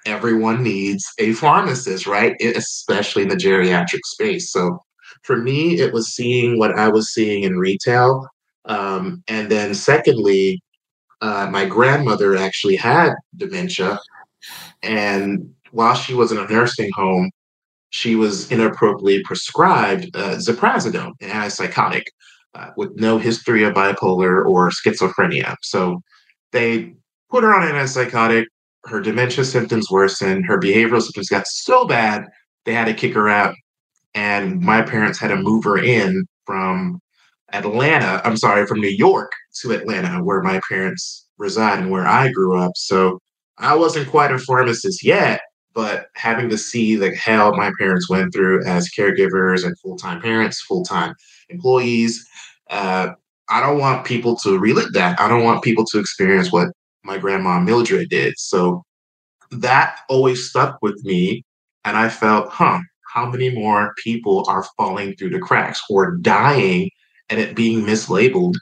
everyone 0.06 0.64
needs 0.64 1.06
a 1.20 1.34
pharmacist, 1.34 2.08
right? 2.08 2.36
especially 2.42 3.24
in 3.24 3.30
the 3.30 3.36
geriatric 3.36 4.02
space. 4.06 4.52
So 4.52 4.80
for 5.24 5.38
me, 5.38 5.80
it 5.80 5.94
was 5.94 6.16
seeing 6.16 6.58
what 6.58 6.78
I 6.78 6.90
was 6.90 7.14
seeing 7.14 7.44
in 7.44 7.58
retail. 7.58 8.28
Um, 8.66 9.24
and 9.28 9.50
then, 9.50 9.74
secondly, 9.74 10.62
uh, 11.22 11.48
my 11.52 11.66
grandmother 11.66 12.36
actually 12.36 12.76
had 12.76 13.14
dementia. 13.38 14.00
And 14.82 15.54
while 15.72 15.96
she 15.96 16.14
was 16.14 16.32
in 16.32 16.40
a 16.40 16.48
nursing 16.48 16.90
home, 16.96 17.30
she 17.92 18.16
was 18.16 18.52
inappropriately 18.52 19.22
prescribed 19.24 20.16
uh, 20.16 20.38
ziprasidone, 20.38 21.12
an 21.22 21.30
antipsychotic, 21.30 22.04
uh, 22.54 22.72
with 22.78 22.92
no 22.96 23.18
history 23.18 23.64
of 23.64 23.74
bipolar 23.74 24.46
or 24.46 24.70
schizophrenia. 24.70 25.56
So 25.62 26.02
they 26.52 26.94
put 27.30 27.44
her 27.44 27.54
on 27.54 27.64
an 27.64 27.74
antipsychotic. 27.74 28.46
Her 28.86 29.00
dementia 29.00 29.46
symptoms 29.46 29.92
worsened. 29.92 30.46
Her 30.46 30.60
behavioral 30.60 31.02
symptoms 31.02 31.30
got 31.30 31.48
so 31.48 31.86
bad 31.86 32.26
they 32.66 32.74
had 32.74 32.86
to 32.86 32.94
kick 32.94 33.14
her 33.14 33.30
out. 33.30 33.56
And 34.14 34.60
my 34.60 34.82
parents 34.82 35.20
had 35.20 35.30
to 35.30 35.38
move 35.38 35.64
her 35.64 35.78
in 35.78 36.26
from 36.46 37.00
Atlanta. 37.54 38.22
I'm 38.26 38.38
sorry, 38.38 38.66
from 38.66 38.82
New 38.82 38.90
York 38.90 39.32
to 39.62 39.72
Atlanta, 39.72 40.24
where 40.24 40.42
my 40.42 40.60
parents 40.70 41.28
reside 41.38 41.80
and 41.80 41.92
where 41.92 42.08
I 42.08 42.32
grew 42.32 42.58
up. 42.58 42.72
So 42.76 43.20
I 43.58 43.76
wasn't 43.76 44.10
quite 44.10 44.32
a 44.32 44.40
pharmacist 44.40 45.04
yet, 45.04 45.42
but 45.74 46.08
having 46.16 46.50
to 46.50 46.58
see 46.58 46.96
the 46.96 47.16
hell 47.16 47.56
my 47.56 47.72
parents 47.80 48.10
went 48.10 48.34
through 48.34 48.66
as 48.66 48.90
caregivers 48.90 49.66
and 49.66 49.78
full-time 49.80 50.22
parents, 50.22 50.62
full-time 50.62 51.14
employees, 51.52 52.26
uh, 52.70 53.10
I 53.50 53.60
don't 53.60 53.80
want 53.80 54.06
people 54.06 54.36
to 54.38 54.58
relive 54.58 54.94
that. 54.94 55.20
I 55.20 55.28
don't 55.28 55.44
want 55.44 55.64
people 55.64 55.86
to 55.86 56.00
experience 56.00 56.52
what 56.52 56.70
my 57.04 57.18
grandma 57.18 57.60
Mildred 57.60 58.10
did. 58.10 58.36
So 58.38 58.84
that 59.52 60.00
always 60.10 60.50
stuck 60.50 60.78
with 60.82 61.04
me. 61.04 61.44
And 61.84 61.98
I 61.98 62.10
felt, 62.10 62.50
huh, 62.50 62.80
how 63.14 63.30
many 63.30 63.50
more 63.50 63.94
people 64.04 64.46
are 64.48 64.66
falling 64.78 65.16
through 65.16 65.32
the 65.32 65.40
cracks 65.40 65.82
or 65.90 66.16
dying 66.18 66.90
and 67.30 67.40
it 67.40 67.56
being 67.56 67.82
mislabeled, 67.82 68.56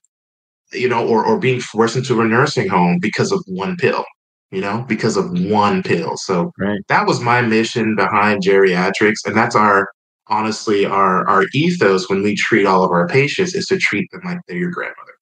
you 0.71 0.89
know, 0.89 1.07
or, 1.07 1.23
or 1.23 1.37
being 1.37 1.59
forced 1.59 1.95
into 1.95 2.21
a 2.21 2.25
nursing 2.25 2.67
home 2.67 2.97
because 2.99 3.31
of 3.31 3.43
one 3.47 3.77
pill? 3.77 4.05
you 4.51 4.61
know, 4.61 4.83
because 4.87 5.15
of 5.15 5.31
one 5.31 5.83
pill. 5.83 6.17
So 6.17 6.51
right. 6.57 6.79
that 6.87 7.05
was 7.05 7.19
my 7.19 7.41
mission 7.41 7.95
behind 7.95 8.43
GeriatRx. 8.43 9.25
And 9.25 9.35
that's 9.35 9.55
our, 9.55 9.89
honestly, 10.29 10.85
our, 10.85 11.27
our 11.27 11.45
ethos 11.53 12.09
when 12.09 12.23
we 12.23 12.35
treat 12.35 12.65
all 12.65 12.83
of 12.83 12.91
our 12.91 13.07
patients 13.07 13.55
is 13.55 13.65
to 13.67 13.77
treat 13.77 14.09
them 14.11 14.21
like 14.23 14.39
they're 14.47 14.57
your 14.57 14.71
grandmother. 14.71 15.13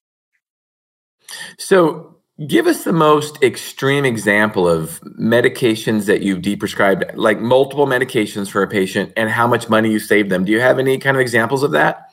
So 1.58 2.16
give 2.46 2.68
us 2.68 2.84
the 2.84 2.94
most 2.94 3.42
extreme 3.42 4.06
example 4.06 4.68
of 4.68 5.02
medications 5.20 6.06
that 6.06 6.22
you've 6.22 6.40
deprescribed, 6.40 7.16
like 7.16 7.40
multiple 7.40 7.88
medications 7.88 8.50
for 8.50 8.62
a 8.62 8.68
patient 8.68 9.12
and 9.18 9.30
how 9.30 9.48
much 9.48 9.70
money 9.70 9.92
you 9.92 10.00
saved 10.00 10.30
them. 10.30 10.46
Do 10.46 10.52
you 10.52 10.60
have 10.60 10.80
any 10.80 10.98
kind 10.98 11.18
of 11.18 11.22
examples 11.22 11.64
of 11.64 11.72
that? 11.72 12.12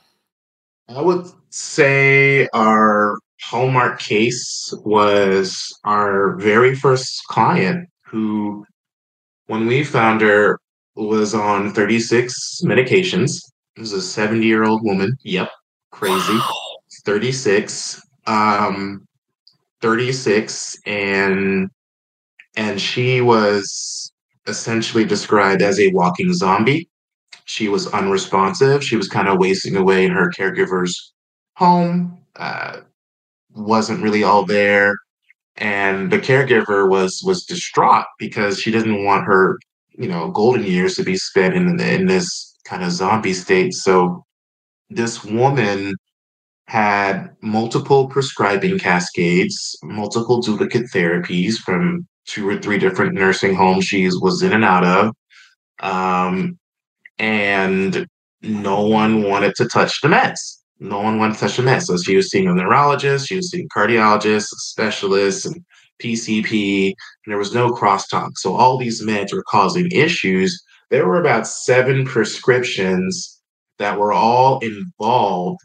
I 0.88 1.00
would 1.00 1.26
say 1.50 2.48
our 2.54 3.18
hallmark 3.42 4.00
case 4.00 4.72
was 4.84 5.72
our 5.84 6.36
very 6.36 6.74
first 6.74 7.22
client 7.28 7.88
who, 8.06 8.64
when 9.46 9.66
we 9.66 9.84
found 9.84 10.20
her, 10.22 10.58
was 10.94 11.34
on 11.34 11.72
36 11.72 12.60
medications. 12.64 13.40
It 13.76 13.80
was 13.80 13.92
a 13.92 14.02
70 14.02 14.46
year 14.46 14.64
old 14.64 14.84
woman. 14.84 15.16
Yep, 15.22 15.50
crazy. 15.90 16.38
36. 17.04 18.00
Um, 18.26 19.06
36 19.82 20.78
and 20.86 21.68
and 22.56 22.80
she 22.80 23.20
was 23.20 24.12
essentially 24.46 25.04
described 25.04 25.60
as 25.60 25.78
a 25.78 25.90
walking 25.92 26.32
zombie. 26.32 26.88
She 27.44 27.68
was 27.68 27.88
unresponsive. 27.88 28.82
She 28.82 28.96
was 28.96 29.08
kind 29.08 29.28
of 29.28 29.38
wasting 29.38 29.76
away 29.76 30.06
in 30.06 30.12
her 30.12 30.30
caregiver's 30.30 31.12
home. 31.56 32.16
Uh, 32.36 32.80
wasn't 33.54 34.02
really 34.02 34.22
all 34.22 34.46
there 34.46 34.96
and 35.56 36.10
the 36.10 36.18
caregiver 36.18 36.88
was 36.88 37.22
was 37.24 37.44
distraught 37.44 38.06
because 38.18 38.58
she 38.58 38.70
didn't 38.70 39.04
want 39.04 39.24
her 39.24 39.58
you 39.96 40.08
know 40.08 40.30
golden 40.30 40.64
years 40.64 40.96
to 40.96 41.02
be 41.02 41.16
spent 41.16 41.54
in 41.54 41.80
in 41.80 42.06
this 42.06 42.56
kind 42.64 42.82
of 42.82 42.90
zombie 42.90 43.32
state 43.32 43.72
so 43.72 44.24
this 44.90 45.24
woman 45.24 45.94
had 46.66 47.30
multiple 47.42 48.08
prescribing 48.08 48.78
cascades 48.78 49.76
multiple 49.82 50.40
duplicate 50.40 50.86
therapies 50.92 51.56
from 51.56 52.06
two 52.26 52.48
or 52.48 52.58
three 52.58 52.78
different 52.78 53.14
nursing 53.14 53.54
homes 53.54 53.84
she 53.84 54.08
was 54.20 54.42
in 54.42 54.52
and 54.52 54.64
out 54.64 54.84
of 54.84 55.14
um, 55.80 56.58
and 57.18 58.06
no 58.42 58.86
one 58.86 59.22
wanted 59.22 59.54
to 59.54 59.66
touch 59.66 60.00
the 60.00 60.08
meds 60.08 60.64
no 60.80 61.00
one 61.00 61.18
wanted 61.18 61.34
to 61.34 61.40
touch 61.40 61.56
the 61.56 61.62
meds. 61.62 61.84
So 61.84 61.96
she 61.96 62.16
was 62.16 62.30
seeing 62.30 62.48
a 62.48 62.54
neurologist, 62.54 63.28
she 63.28 63.36
was 63.36 63.50
seeing 63.50 63.68
cardiologists, 63.68 64.48
specialists, 64.48 65.46
and 65.46 65.64
PCP, 66.02 66.86
and 66.86 66.94
there 67.32 67.38
was 67.38 67.54
no 67.54 67.70
crosstalk. 67.70 68.32
So 68.36 68.54
all 68.54 68.78
these 68.78 69.04
meds 69.04 69.32
were 69.32 69.44
causing 69.48 69.90
issues. 69.90 70.62
There 70.90 71.06
were 71.06 71.20
about 71.20 71.46
seven 71.46 72.04
prescriptions 72.04 73.40
that 73.78 73.98
were 73.98 74.12
all 74.12 74.58
involved 74.60 75.60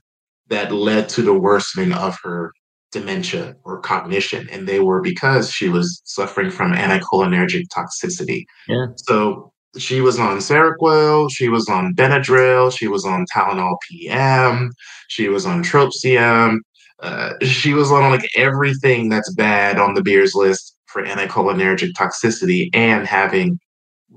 that 0.50 0.72
led 0.72 1.10
to 1.10 1.22
the 1.22 1.34
worsening 1.34 1.94
of 1.94 2.18
her 2.24 2.52
dementia 2.92 3.56
or 3.64 3.80
cognition. 3.82 4.50
And 4.52 4.68
they 4.68 4.80
were 4.80 5.02
because 5.02 5.52
she 5.52 5.70
was 5.70 6.02
suffering 6.06 6.50
from 6.50 6.74
anticholinergic 6.74 7.66
toxicity. 7.76 8.46
Yeah. 8.68 8.88
So 8.96 9.52
she 9.78 10.02
was 10.02 10.18
on 10.20 10.38
Seroquel, 10.38 11.30
she 11.32 11.50
was 11.50 11.70
on 11.70 11.94
Benadryl, 11.94 12.76
she 12.76 12.88
was 12.88 13.06
on 13.06 13.26
Tylenol 13.36 13.76
PM, 13.88 14.72
she 15.08 15.30
was 15.30 15.46
on 15.46 15.64
Trospium, 15.64 16.58
uh, 17.02 17.34
she 17.42 17.74
was 17.74 17.92
on 17.92 18.12
like 18.12 18.30
everything 18.36 19.10
that's 19.10 19.34
bad 19.34 19.80
on 19.80 19.94
the 19.94 20.04
Beers 20.04 20.36
list 20.36 20.76
for 20.88 21.04
anticholinergic 21.04 21.94
toxicity 21.94 22.70
and 22.74 23.08
having 23.08 23.60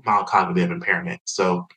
mild 0.05 0.27
cognitive 0.27 0.71
impairment. 0.71 1.21
So 1.25 1.67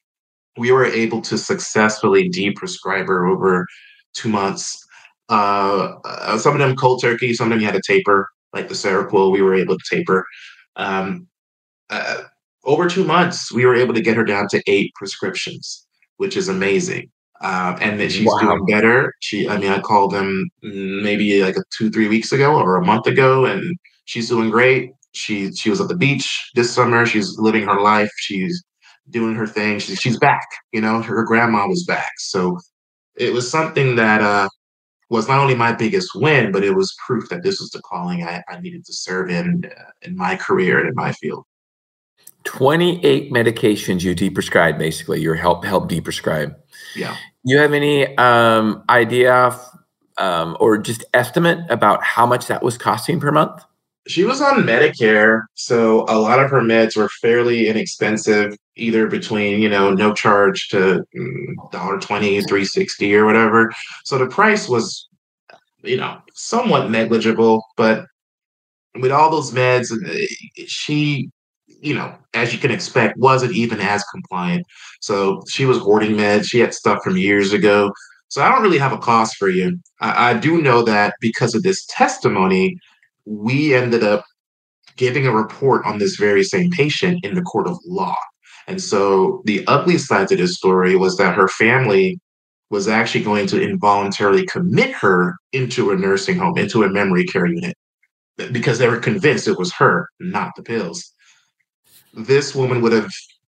we 0.57 0.73
were 0.73 0.87
able 0.87 1.21
to 1.23 1.37
successfully 1.37 2.31
deprescribe 2.31 3.07
her 3.07 3.27
over 3.27 3.67
two 4.15 4.29
months. 4.29 4.83
Uh, 5.29 5.97
uh, 6.05 6.39
some 6.39 6.55
of 6.55 6.59
them 6.59 6.77
cold 6.77 7.01
turkey, 7.03 7.35
some 7.35 7.49
of 7.49 7.51
them 7.51 7.61
you 7.61 7.67
had 7.67 7.75
to 7.75 7.83
taper, 7.87 8.29
like 8.53 8.69
the 8.69 8.75
Seroquel, 8.75 9.33
we 9.33 9.43
were 9.43 9.55
able 9.55 9.77
to 9.77 9.85
taper. 9.97 10.25
Um, 10.77 11.29
uh, 11.91 12.23
over 12.65 12.89
two 12.89 13.05
months, 13.05 13.53
we 13.53 13.65
were 13.65 13.77
able 13.77 13.95
to 13.95 14.01
get 14.01 14.17
her 14.17 14.25
down 14.25 14.49
to 14.49 14.63
eight 14.67 14.93
prescriptions, 14.95 15.87
which 16.17 16.37
is 16.37 16.49
amazing. 16.49 17.11
Uh, 17.41 17.77
and 17.81 18.01
that 18.01 18.11
she's 18.11 18.27
wow. 18.27 18.39
doing 18.41 18.65
better. 18.67 19.13
She, 19.21 19.49
I 19.49 19.59
mean, 19.59 19.71
I 19.71 19.81
called 19.81 20.13
them 20.13 20.49
maybe 20.63 21.43
like 21.43 21.57
a 21.57 21.63
two, 21.77 21.91
three 21.91 22.09
weeks 22.09 22.33
ago 22.33 22.57
or 22.57 22.77
a 22.77 22.85
month 22.85 23.07
ago, 23.07 23.45
and 23.45 23.77
she's 24.07 24.29
doing 24.29 24.51
great. 24.51 24.93
She 25.13 25.53
she 25.53 25.71
was 25.71 25.81
at 25.81 25.89
the 25.89 25.97
beach 25.97 26.51
this 26.55 26.73
summer. 26.73 27.05
She's 27.07 27.39
living 27.39 27.65
her 27.67 27.81
life. 27.81 28.11
She's 28.19 28.63
doing 29.11 29.35
her 29.35 29.47
thing. 29.47 29.79
She's 29.79 29.99
she's 29.99 30.19
back. 30.19 30.47
You 30.73 30.81
know, 30.81 31.03
her 31.03 31.25
grandma 31.25 31.67
was 31.67 31.85
back. 31.85 32.13
So 32.19 32.59
it 33.17 33.33
was 33.33 33.51
something 33.51 33.97
that 33.97 34.21
uh, 34.21 34.49
was 35.11 35.29
not 35.29 35.39
only 35.39 35.55
my 35.55 35.73
biggest 35.73 36.11
win, 36.15 36.53
but 36.53 36.65
it 36.65 36.75
was 36.75 36.95
proof 37.07 37.29
that 37.29 37.43
this 37.43 37.61
was 37.61 37.71
the 37.71 37.83
calling 37.83 38.25
I, 38.25 38.43
I 38.49 38.61
needed 38.61 38.85
to 38.87 38.93
serve 38.93 39.31
in 39.31 39.63
uh, 39.65 39.91
in 40.03 40.17
my 40.17 40.37
career 40.37 40.81
and 40.81 40.89
in 40.89 40.95
my 40.95 41.13
field. 41.13 41.45
28 42.47 43.33
medications 43.33 44.03
you 44.03 44.15
deprescribed 44.15 44.79
basically 44.79 45.21
your 45.21 45.35
help 45.35 45.65
help 45.65 45.91
deprescribe. 45.91 46.55
Yeah. 46.95 47.17
You 47.45 47.59
have 47.59 47.73
any 47.73 48.17
um, 48.17 48.85
idea 48.89 49.59
um, 50.17 50.57
or 50.61 50.79
just 50.79 51.05
estimate 51.13 51.59
about 51.69 52.03
how 52.03 52.25
much 52.25 52.47
that 52.47 52.63
was 52.63 52.79
costing 52.79 53.21
per 53.21 53.31
month? 53.31 53.65
She 54.09 54.25
was 54.25 54.41
on 54.41 54.63
medicare 54.63 55.43
so 55.55 56.05
a 56.09 56.19
lot 56.19 56.39
of 56.39 56.51
her 56.51 56.61
meds 56.61 56.97
were 56.97 57.09
fairly 57.21 57.69
inexpensive 57.69 58.57
either 58.77 59.09
between 59.09 59.61
you 59.61 59.69
know 59.69 59.93
no 59.93 60.15
charge 60.15 60.69
to 60.69 61.05
mm, 61.17 61.73
dollar 61.73 61.99
20 61.99 62.41
360 62.43 63.15
or 63.17 63.25
whatever. 63.25 63.73
So 64.05 64.19
the 64.19 64.29
price 64.29 64.69
was 64.69 65.09
you 65.83 65.97
know 65.97 66.19
somewhat 66.35 66.91
negligible 66.91 67.65
but 67.77 68.07
with 69.01 69.11
all 69.11 69.31
those 69.31 69.53
meds 69.53 69.91
uh, 69.91 70.27
she 70.67 71.31
you 71.81 71.95
know, 71.95 72.15
as 72.35 72.53
you 72.53 72.59
can 72.59 72.71
expect, 72.71 73.19
wasn't 73.19 73.55
even 73.55 73.81
as 73.81 74.05
compliant. 74.05 74.67
So 75.01 75.43
she 75.49 75.65
was 75.65 75.79
hoarding 75.79 76.13
meds. 76.13 76.45
She 76.45 76.61
had 76.61 76.75
stuff 76.75 77.03
from 77.03 77.17
years 77.17 77.53
ago. 77.53 77.93
So 78.29 78.43
I 78.43 78.49
don't 78.49 78.63
really 78.63 78.79
have 78.79 78.93
a 78.93 78.99
cost 78.99 79.37
for 79.37 79.49
you. 79.49 79.79
I, 80.01 80.31
I 80.31 80.35
do 80.35 80.61
know 80.61 80.83
that 80.83 81.15
because 81.21 81.55
of 81.55 81.63
this 81.63 81.87
testimony, 81.87 82.77
we 83.25 83.75
ended 83.75 84.03
up 84.03 84.25
giving 84.97 85.27
a 85.27 85.33
report 85.33 85.85
on 85.85 85.99
this 85.99 86.17
very 86.17 86.43
same 86.43 86.71
patient 86.71 87.25
in 87.25 87.35
the 87.35 87.43
court 87.43 87.69
of 87.69 87.79
law. 87.87 88.17
And 88.67 88.83
so 88.83 89.43
the 89.45 89.65
ugly 89.67 89.99
side 89.99 90.29
to 90.29 90.37
this 90.37 90.57
story 90.57 90.97
was 90.97 91.17
that 91.19 91.37
her 91.37 91.49
family 91.49 92.19
was 92.71 92.89
actually 92.89 93.23
going 93.23 93.47
to 93.47 93.63
involuntarily 93.63 94.45
commit 94.47 94.91
her 94.93 95.37
into 95.53 95.93
a 95.93 95.97
nursing 95.97 96.37
home, 96.37 96.59
into 96.59 96.83
a 96.83 96.89
memory 96.89 97.25
care 97.25 97.47
unit, 97.47 97.77
because 98.37 98.79
they 98.79 98.89
were 98.89 98.99
convinced 98.99 99.47
it 99.47 99.59
was 99.59 99.73
her, 99.75 100.09
not 100.19 100.51
the 100.57 100.63
pills. 100.63 101.13
This 102.17 102.55
woman 102.55 102.81
would 102.81 102.93
have 102.93 103.13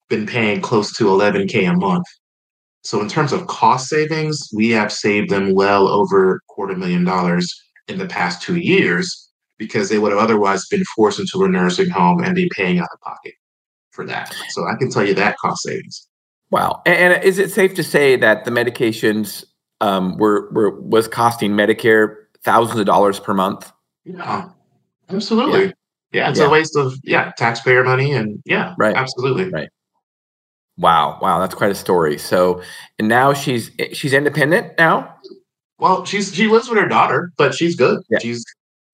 been 0.09 0.25
paying 0.25 0.59
close 0.59 0.91
to 0.97 1.05
11K 1.05 1.69
a 1.69 1.73
month. 1.73 2.05
So, 2.83 3.01
in 3.01 3.07
terms 3.07 3.31
of 3.31 3.47
cost 3.47 3.87
savings, 3.87 4.49
we 4.53 4.69
have 4.71 4.91
saved 4.91 5.29
them 5.29 5.53
well 5.53 5.87
over 5.87 6.41
quarter 6.47 6.75
million 6.75 7.03
dollars 7.03 7.49
in 7.87 7.97
the 7.97 8.07
past 8.07 8.41
two 8.41 8.57
years 8.57 9.29
because 9.57 9.89
they 9.89 9.97
would 9.97 10.11
have 10.11 10.21
otherwise 10.21 10.65
been 10.67 10.83
forced 10.95 11.19
into 11.19 11.43
a 11.43 11.49
nursing 11.49 11.89
home 11.89 12.23
and 12.23 12.35
be 12.35 12.49
paying 12.55 12.79
out 12.79 12.87
of 12.93 12.99
pocket 13.01 13.33
for 13.91 14.05
that. 14.05 14.33
So, 14.49 14.67
I 14.67 14.75
can 14.75 14.89
tell 14.89 15.05
you 15.05 15.13
that 15.15 15.37
cost 15.37 15.63
savings. 15.63 16.07
Wow. 16.51 16.81
And, 16.85 17.23
is 17.23 17.37
it 17.37 17.51
safe 17.51 17.75
to 17.75 17.83
say 17.83 18.15
that 18.15 18.45
the 18.45 18.51
medications 18.51 19.45
um, 19.81 20.17
were, 20.17 20.49
were 20.51 20.81
was 20.81 21.07
costing 21.07 21.51
Medicare 21.51 22.15
thousands 22.43 22.79
of 22.79 22.85
dollars 22.85 23.19
per 23.19 23.33
month? 23.33 23.71
Yeah, 24.03 24.49
absolutely. 25.09 25.65
Yeah, 25.65 25.71
yeah 26.11 26.29
it's 26.29 26.39
yeah. 26.39 26.45
a 26.45 26.49
waste 26.49 26.75
of 26.75 26.93
yeah 27.03 27.31
taxpayer 27.37 27.83
money 27.83 28.13
and 28.13 28.41
yeah, 28.45 28.73
right, 28.77 28.95
absolutely, 28.95 29.49
right. 29.49 29.69
Wow, 30.77 31.19
wow, 31.21 31.39
that's 31.39 31.55
quite 31.55 31.71
a 31.71 31.75
story. 31.75 32.17
So, 32.17 32.61
and 32.97 33.09
now 33.09 33.33
she's 33.33 33.69
she's 33.91 34.13
independent 34.13 34.77
now. 34.77 35.13
Well, 35.77 36.05
she's 36.05 36.33
she 36.33 36.47
lives 36.47 36.69
with 36.69 36.79
her 36.79 36.87
daughter, 36.87 37.31
but 37.37 37.53
she's 37.53 37.75
good. 37.75 38.01
Yeah. 38.09 38.19
She's 38.19 38.45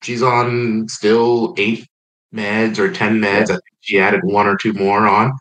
she's 0.01 0.23
on 0.23 0.87
still 0.87 1.53
eight 1.57 1.87
meds 2.33 2.79
or 2.79 2.91
ten 2.91 3.19
meds. 3.19 3.49
Yeah. 3.49 3.55
I 3.55 3.59
think 3.59 3.61
she 3.81 3.99
added 3.99 4.21
one 4.23 4.47
or 4.47 4.57
two 4.57 4.73
more 4.73 5.07
on. 5.07 5.33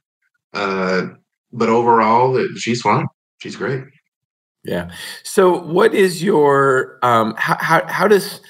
Uh, 0.52 1.07
but 1.52 1.69
overall, 1.69 2.38
she's 2.57 2.83
fine. 2.83 3.07
She's 3.38 3.57
great. 3.57 3.85
Yeah. 4.64 4.90
So, 5.23 5.62
what 5.62 5.95
is 5.95 6.23
your 6.23 6.99
um, 7.02 7.35
how, 7.38 7.57
how 7.59 7.87
how 7.87 8.09
does 8.09 8.40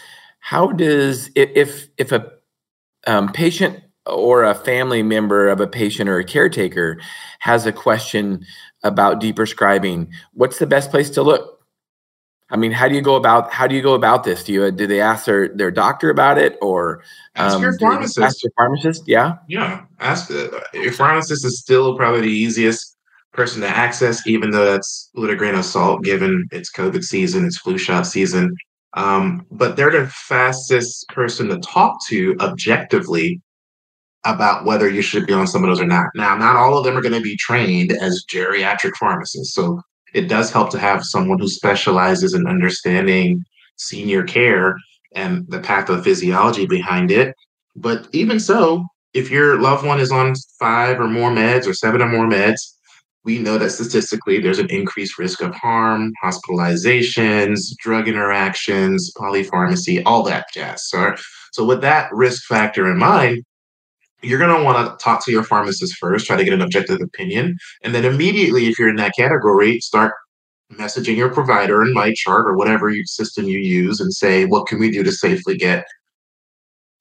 how 0.41 0.69
does 0.69 1.31
if 1.35 1.89
if 1.97 2.13
a 2.13 2.31
um, 3.07 3.33
patient 3.33 3.81
or 4.07 4.45
a 4.45 4.55
family 4.55 5.03
member 5.03 5.49
of 5.49 5.61
a 5.61 5.67
patient 5.67 6.09
or 6.09 6.19
a 6.19 6.25
caretaker 6.25 7.01
has 7.41 7.67
a 7.67 7.73
question 7.73 8.45
about 8.83 9.21
deprescribing, 9.21 10.11
what's 10.33 10.59
the 10.59 10.67
best 10.67 10.91
place 10.91 11.11
to 11.11 11.23
look? 11.23 11.55
I 12.51 12.57
mean, 12.57 12.73
how 12.73 12.89
do 12.89 12.95
you 12.95 13.01
go 13.01 13.17
about 13.17 13.51
how 13.51 13.67
do 13.67 13.75
you 13.75 13.83
go 13.83 13.95
about 13.95 14.25
this? 14.25 14.45
Do 14.45 14.53
you 14.53 14.71
do 14.71 14.87
they 14.87 15.01
ask 15.01 15.25
their 15.25 15.49
their 15.49 15.71
doctor 15.71 16.11
about 16.11 16.39
it 16.39 16.57
or 16.61 17.03
ask 17.35 17.57
um, 17.57 17.63
your 17.63 17.79
pharmacist? 17.79 18.19
Ask 18.19 18.43
your 18.43 18.53
pharmacist, 18.57 19.05
yeah, 19.07 19.37
yeah. 19.49 19.85
Ask 19.99 20.31
uh, 20.31 20.61
your 20.75 20.93
pharmacist 20.93 21.45
is 21.45 21.59
still 21.59 21.97
probably 21.97 22.21
the 22.21 22.29
easiest 22.29 22.97
person 23.33 23.63
to 23.63 23.69
access, 23.69 24.27
even 24.27 24.51
though 24.51 24.65
that's 24.65 25.11
with 25.15 25.31
a 25.31 25.37
grain 25.37 25.55
of 25.55 25.65
salt, 25.65 26.05
given 26.05 26.47
it's 26.53 26.71
COVID 26.71 27.03
season, 27.03 27.47
it's 27.47 27.59
flu 27.59 27.79
shot 27.79 28.07
season. 28.07 28.55
Um, 28.97 29.47
but 29.51 29.77
they're 29.77 29.91
the 29.91 30.07
fastest 30.07 31.09
person 31.09 31.49
to 31.49 31.59
talk 31.59 31.99
to 32.09 32.37
objectively 32.41 33.41
about 34.25 34.65
whether 34.65 34.89
you 34.89 35.03
should 35.03 35.27
be 35.27 35.33
on 35.33 35.47
some 35.47 35.63
of 35.63 35.69
those 35.69 35.81
or 35.81 35.87
not. 35.87 36.07
Now, 36.15 36.37
not 36.37 36.57
all 36.57 36.79
of 36.79 36.85
them 36.85 36.97
are 36.97 37.03
going 37.03 37.15
to 37.15 37.21
be 37.21 37.37
trained 37.37 37.93
as 37.93 38.25
geriatric 38.33 38.97
pharmacists. 38.99 39.55
So 39.55 39.83
it 40.15 40.29
does 40.29 40.51
help 40.51 40.71
to 40.71 40.79
have 40.79 41.05
someone 41.05 41.39
who 41.39 41.49
specializes 41.49 42.35
in 42.35 42.47
understanding 42.47 43.45
senior 43.77 44.23
care 44.23 44.77
and 45.15 45.45
the 45.49 45.59
pathophysiology 45.59 46.69
behind 46.69 47.11
it. 47.11 47.35
But 47.77 48.09
even 48.13 48.39
so, 48.39 48.87
if 49.13 49.31
your 49.31 49.61
loved 49.61 49.85
one 49.85 50.01
is 50.01 50.11
on 50.11 50.35
five 50.59 51.01
or 51.01 51.09
more 51.09 51.31
meds 51.31 51.67
or 51.67 51.75
seven 51.75 52.01
or 52.01 52.09
more 52.09 52.27
meds, 52.27 52.74
we 53.25 53.39
know 53.39 53.57
that 53.57 53.71
statistically 53.71 54.39
there's 54.41 54.59
an 54.59 54.71
increased 54.71 55.19
risk 55.19 55.41
of 55.41 55.55
harm, 55.55 56.13
hospitalizations, 56.23 57.75
drug 57.79 58.07
interactions, 58.07 59.13
polypharmacy, 59.17 60.03
all 60.05 60.23
that 60.25 60.47
jazz. 60.53 60.89
So, 60.89 61.15
so 61.53 61.65
with 61.65 61.81
that 61.81 62.13
risk 62.13 62.45
factor 62.45 62.91
in 62.91 62.99
mind, 62.99 63.43
you're 64.23 64.39
going 64.39 64.57
to 64.57 64.63
want 64.63 64.99
to 64.99 65.03
talk 65.03 65.25
to 65.25 65.33
your 65.33 65.43
pharmacist 65.43 65.97
first, 65.97 66.27
try 66.27 66.37
to 66.37 66.45
get 66.45 66.53
an 66.53 66.63
objective 66.63 67.01
opinion. 67.01 67.57
And 67.83 67.95
then 67.95 68.05
immediately, 68.05 68.67
if 68.67 68.79
you're 68.79 68.89
in 68.89 68.97
that 68.97 69.15
category, 69.17 69.81
start 69.81 70.15
messaging 70.73 71.17
your 71.17 71.31
provider 71.31 71.83
in 71.83 71.93
my 71.93 72.13
chart 72.15 72.47
or 72.47 72.57
whatever 72.57 72.93
system 73.05 73.47
you 73.47 73.59
use 73.59 74.01
and 74.01 74.13
say, 74.13 74.45
what 74.45 74.67
can 74.67 74.79
we 74.79 74.91
do 74.91 75.03
to 75.03 75.13
safely 75.13 75.57
get 75.57 75.87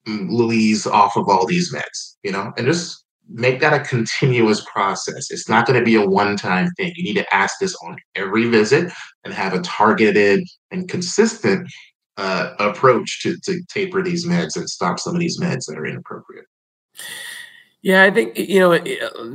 mm, 0.06 0.30
Louise 0.30 0.86
off 0.86 1.16
of 1.16 1.28
all 1.28 1.46
these 1.46 1.72
meds? 1.72 2.16
You 2.22 2.32
know, 2.32 2.52
and 2.56 2.66
just 2.66 3.03
make 3.28 3.60
that 3.60 3.72
a 3.72 3.84
continuous 3.84 4.64
process. 4.64 5.30
It's 5.30 5.48
not 5.48 5.66
going 5.66 5.78
to 5.78 5.84
be 5.84 5.94
a 5.94 6.06
one 6.06 6.36
time 6.36 6.70
thing. 6.76 6.92
You 6.96 7.04
need 7.04 7.16
to 7.16 7.34
ask 7.34 7.58
this 7.58 7.74
on 7.84 7.96
every 8.14 8.48
visit 8.48 8.92
and 9.24 9.32
have 9.32 9.54
a 9.54 9.60
targeted 9.60 10.44
and 10.70 10.88
consistent 10.88 11.68
uh, 12.16 12.54
approach 12.58 13.22
to, 13.22 13.36
to 13.40 13.60
taper 13.68 14.02
these 14.02 14.26
meds 14.26 14.56
and 14.56 14.68
stop 14.68 15.00
some 15.00 15.14
of 15.14 15.20
these 15.20 15.40
meds 15.40 15.66
that 15.66 15.78
are 15.78 15.86
inappropriate. 15.86 16.46
Yeah, 17.82 18.02
I 18.02 18.10
think 18.10 18.38
you 18.38 18.60
know 18.60 18.78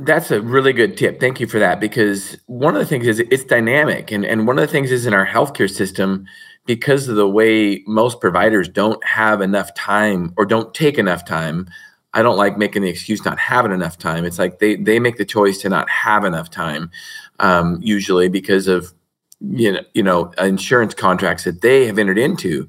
that's 0.02 0.32
a 0.32 0.40
really 0.40 0.72
good 0.72 0.96
tip. 0.96 1.20
Thank 1.20 1.38
you 1.38 1.46
for 1.46 1.60
that 1.60 1.78
because 1.78 2.36
one 2.46 2.74
of 2.74 2.80
the 2.80 2.86
things 2.86 3.06
is 3.06 3.20
it's 3.20 3.44
dynamic, 3.44 4.10
and 4.10 4.24
and 4.24 4.44
one 4.44 4.58
of 4.58 4.62
the 4.62 4.72
things 4.72 4.90
is 4.90 5.06
in 5.06 5.14
our 5.14 5.26
healthcare 5.26 5.70
system 5.70 6.26
because 6.66 7.06
of 7.06 7.14
the 7.14 7.28
way 7.28 7.84
most 7.86 8.20
providers 8.20 8.68
don't 8.68 9.04
have 9.04 9.40
enough 9.40 9.72
time 9.74 10.34
or 10.36 10.44
don't 10.44 10.74
take 10.74 10.98
enough 10.98 11.24
time 11.24 11.68
I 12.12 12.22
don't 12.22 12.36
like 12.36 12.58
making 12.58 12.82
the 12.82 12.88
excuse 12.88 13.24
not 13.24 13.38
having 13.38 13.72
enough 13.72 13.96
time. 13.96 14.24
It's 14.24 14.38
like 14.38 14.58
they 14.58 14.76
they 14.76 14.98
make 14.98 15.16
the 15.16 15.24
choice 15.24 15.58
to 15.58 15.68
not 15.68 15.88
have 15.88 16.24
enough 16.24 16.50
time, 16.50 16.90
um, 17.38 17.78
usually 17.82 18.28
because 18.28 18.66
of 18.66 18.92
you 19.40 19.72
know 19.72 19.80
you 19.94 20.02
know 20.02 20.32
insurance 20.38 20.94
contracts 20.94 21.44
that 21.44 21.62
they 21.62 21.86
have 21.86 21.98
entered 21.98 22.18
into. 22.18 22.68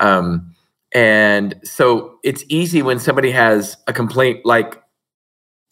Um, 0.00 0.54
and 0.92 1.54
so 1.62 2.18
it's 2.22 2.44
easy 2.48 2.82
when 2.82 2.98
somebody 2.98 3.30
has 3.30 3.76
a 3.86 3.92
complaint 3.92 4.44
like 4.44 4.82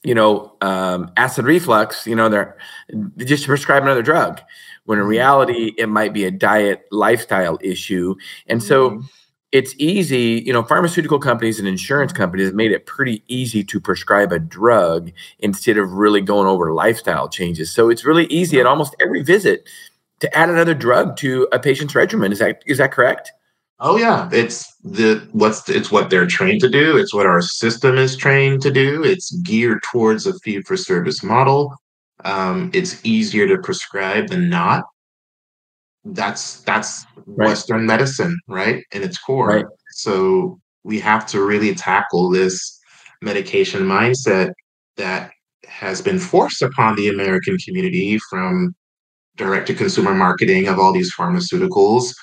you 0.04 0.14
know 0.14 0.56
um, 0.60 1.10
acid 1.16 1.44
reflux 1.44 2.06
you 2.06 2.14
know 2.14 2.28
they're, 2.28 2.56
they 2.88 3.24
just 3.24 3.46
prescribe 3.46 3.82
another 3.82 4.02
drug 4.02 4.40
when 4.84 4.98
in 4.98 5.02
mm-hmm. 5.02 5.10
reality 5.10 5.72
it 5.76 5.88
might 5.88 6.14
be 6.14 6.24
a 6.24 6.30
diet 6.30 6.86
lifestyle 6.90 7.58
issue 7.60 8.14
and 8.46 8.62
so 8.62 8.90
mm-hmm 8.90 9.06
it's 9.52 9.74
easy, 9.78 10.42
you 10.46 10.52
know, 10.52 10.62
pharmaceutical 10.62 11.18
companies 11.18 11.58
and 11.58 11.66
insurance 11.66 12.12
companies 12.12 12.46
have 12.46 12.54
made 12.54 12.70
it 12.70 12.86
pretty 12.86 13.22
easy 13.26 13.64
to 13.64 13.80
prescribe 13.80 14.30
a 14.32 14.38
drug 14.38 15.10
instead 15.40 15.76
of 15.76 15.92
really 15.92 16.20
going 16.20 16.46
over 16.46 16.72
lifestyle 16.72 17.28
changes. 17.28 17.72
So 17.72 17.90
it's 17.90 18.04
really 18.04 18.26
easy 18.26 18.60
at 18.60 18.66
almost 18.66 18.94
every 19.00 19.22
visit 19.22 19.68
to 20.20 20.36
add 20.36 20.50
another 20.50 20.74
drug 20.74 21.16
to 21.16 21.48
a 21.50 21.58
patient's 21.58 21.94
regimen. 21.94 22.30
Is 22.30 22.38
that 22.38 22.62
is 22.66 22.78
that 22.78 22.92
correct? 22.92 23.32
Oh 23.80 23.96
yeah, 23.96 24.28
it's 24.30 24.72
the 24.84 25.26
what's 25.32 25.68
it's 25.68 25.90
what 25.90 26.10
they're 26.10 26.26
trained 26.26 26.60
to 26.60 26.68
do. 26.68 26.96
It's 26.96 27.14
what 27.14 27.26
our 27.26 27.40
system 27.40 27.96
is 27.96 28.16
trained 28.16 28.62
to 28.62 28.70
do. 28.70 29.02
It's 29.02 29.34
geared 29.38 29.82
towards 29.82 30.26
a 30.26 30.38
fee 30.40 30.60
for 30.62 30.76
service 30.76 31.24
model. 31.24 31.74
Um, 32.24 32.70
it's 32.74 33.04
easier 33.04 33.48
to 33.48 33.58
prescribe 33.62 34.28
than 34.28 34.50
not 34.50 34.84
that's 36.04 36.60
that's 36.62 37.04
right. 37.26 37.48
Western 37.48 37.86
medicine, 37.86 38.38
right? 38.48 38.84
In 38.92 39.02
its 39.02 39.18
core. 39.18 39.48
Right. 39.48 39.64
So 39.92 40.58
we 40.84 40.98
have 41.00 41.26
to 41.26 41.42
really 41.42 41.74
tackle 41.74 42.30
this 42.30 42.78
medication 43.22 43.82
mindset 43.82 44.52
that 44.96 45.30
has 45.66 46.00
been 46.00 46.18
forced 46.18 46.62
upon 46.62 46.96
the 46.96 47.08
American 47.08 47.56
community 47.58 48.18
from 48.30 48.74
direct 49.36 49.66
to 49.66 49.74
consumer 49.74 50.14
marketing 50.14 50.68
of 50.68 50.78
all 50.78 50.92
these 50.92 51.14
pharmaceuticals. 51.14 52.14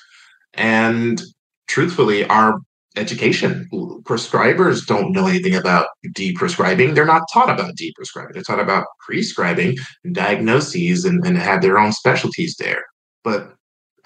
And 0.54 1.22
truthfully, 1.66 2.24
our 2.26 2.58
education, 2.96 3.68
prescribers 4.02 4.86
don't 4.86 5.12
know 5.12 5.26
anything 5.26 5.54
about 5.54 5.88
deprescribing. 6.08 6.94
They're 6.94 7.04
not 7.04 7.22
taught 7.32 7.50
about 7.50 7.74
deprescribing. 7.76 8.32
They're 8.32 8.42
taught 8.42 8.60
about 8.60 8.86
prescribing 9.06 9.76
and 10.04 10.14
diagnoses 10.14 11.04
and, 11.04 11.24
and 11.24 11.38
have 11.38 11.62
their 11.62 11.78
own 11.78 11.92
specialties 11.92 12.56
there. 12.58 12.82
But 13.22 13.54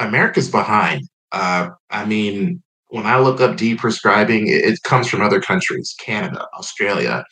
America's 0.03 0.51
behind. 0.51 1.09
Uh, 1.33 1.71
I 1.91 2.05
mean, 2.05 2.63
when 2.89 3.07
I 3.07 3.19
look 3.19 3.41
up 3.41 3.57
deprescribing, 3.57 4.49
it, 4.49 4.65
it 4.65 4.83
comes 4.83 5.09
from 5.09 5.23
other 5.23 5.41
countries, 5.41 5.95
Canada, 5.99 6.47
Australia, 6.55 7.25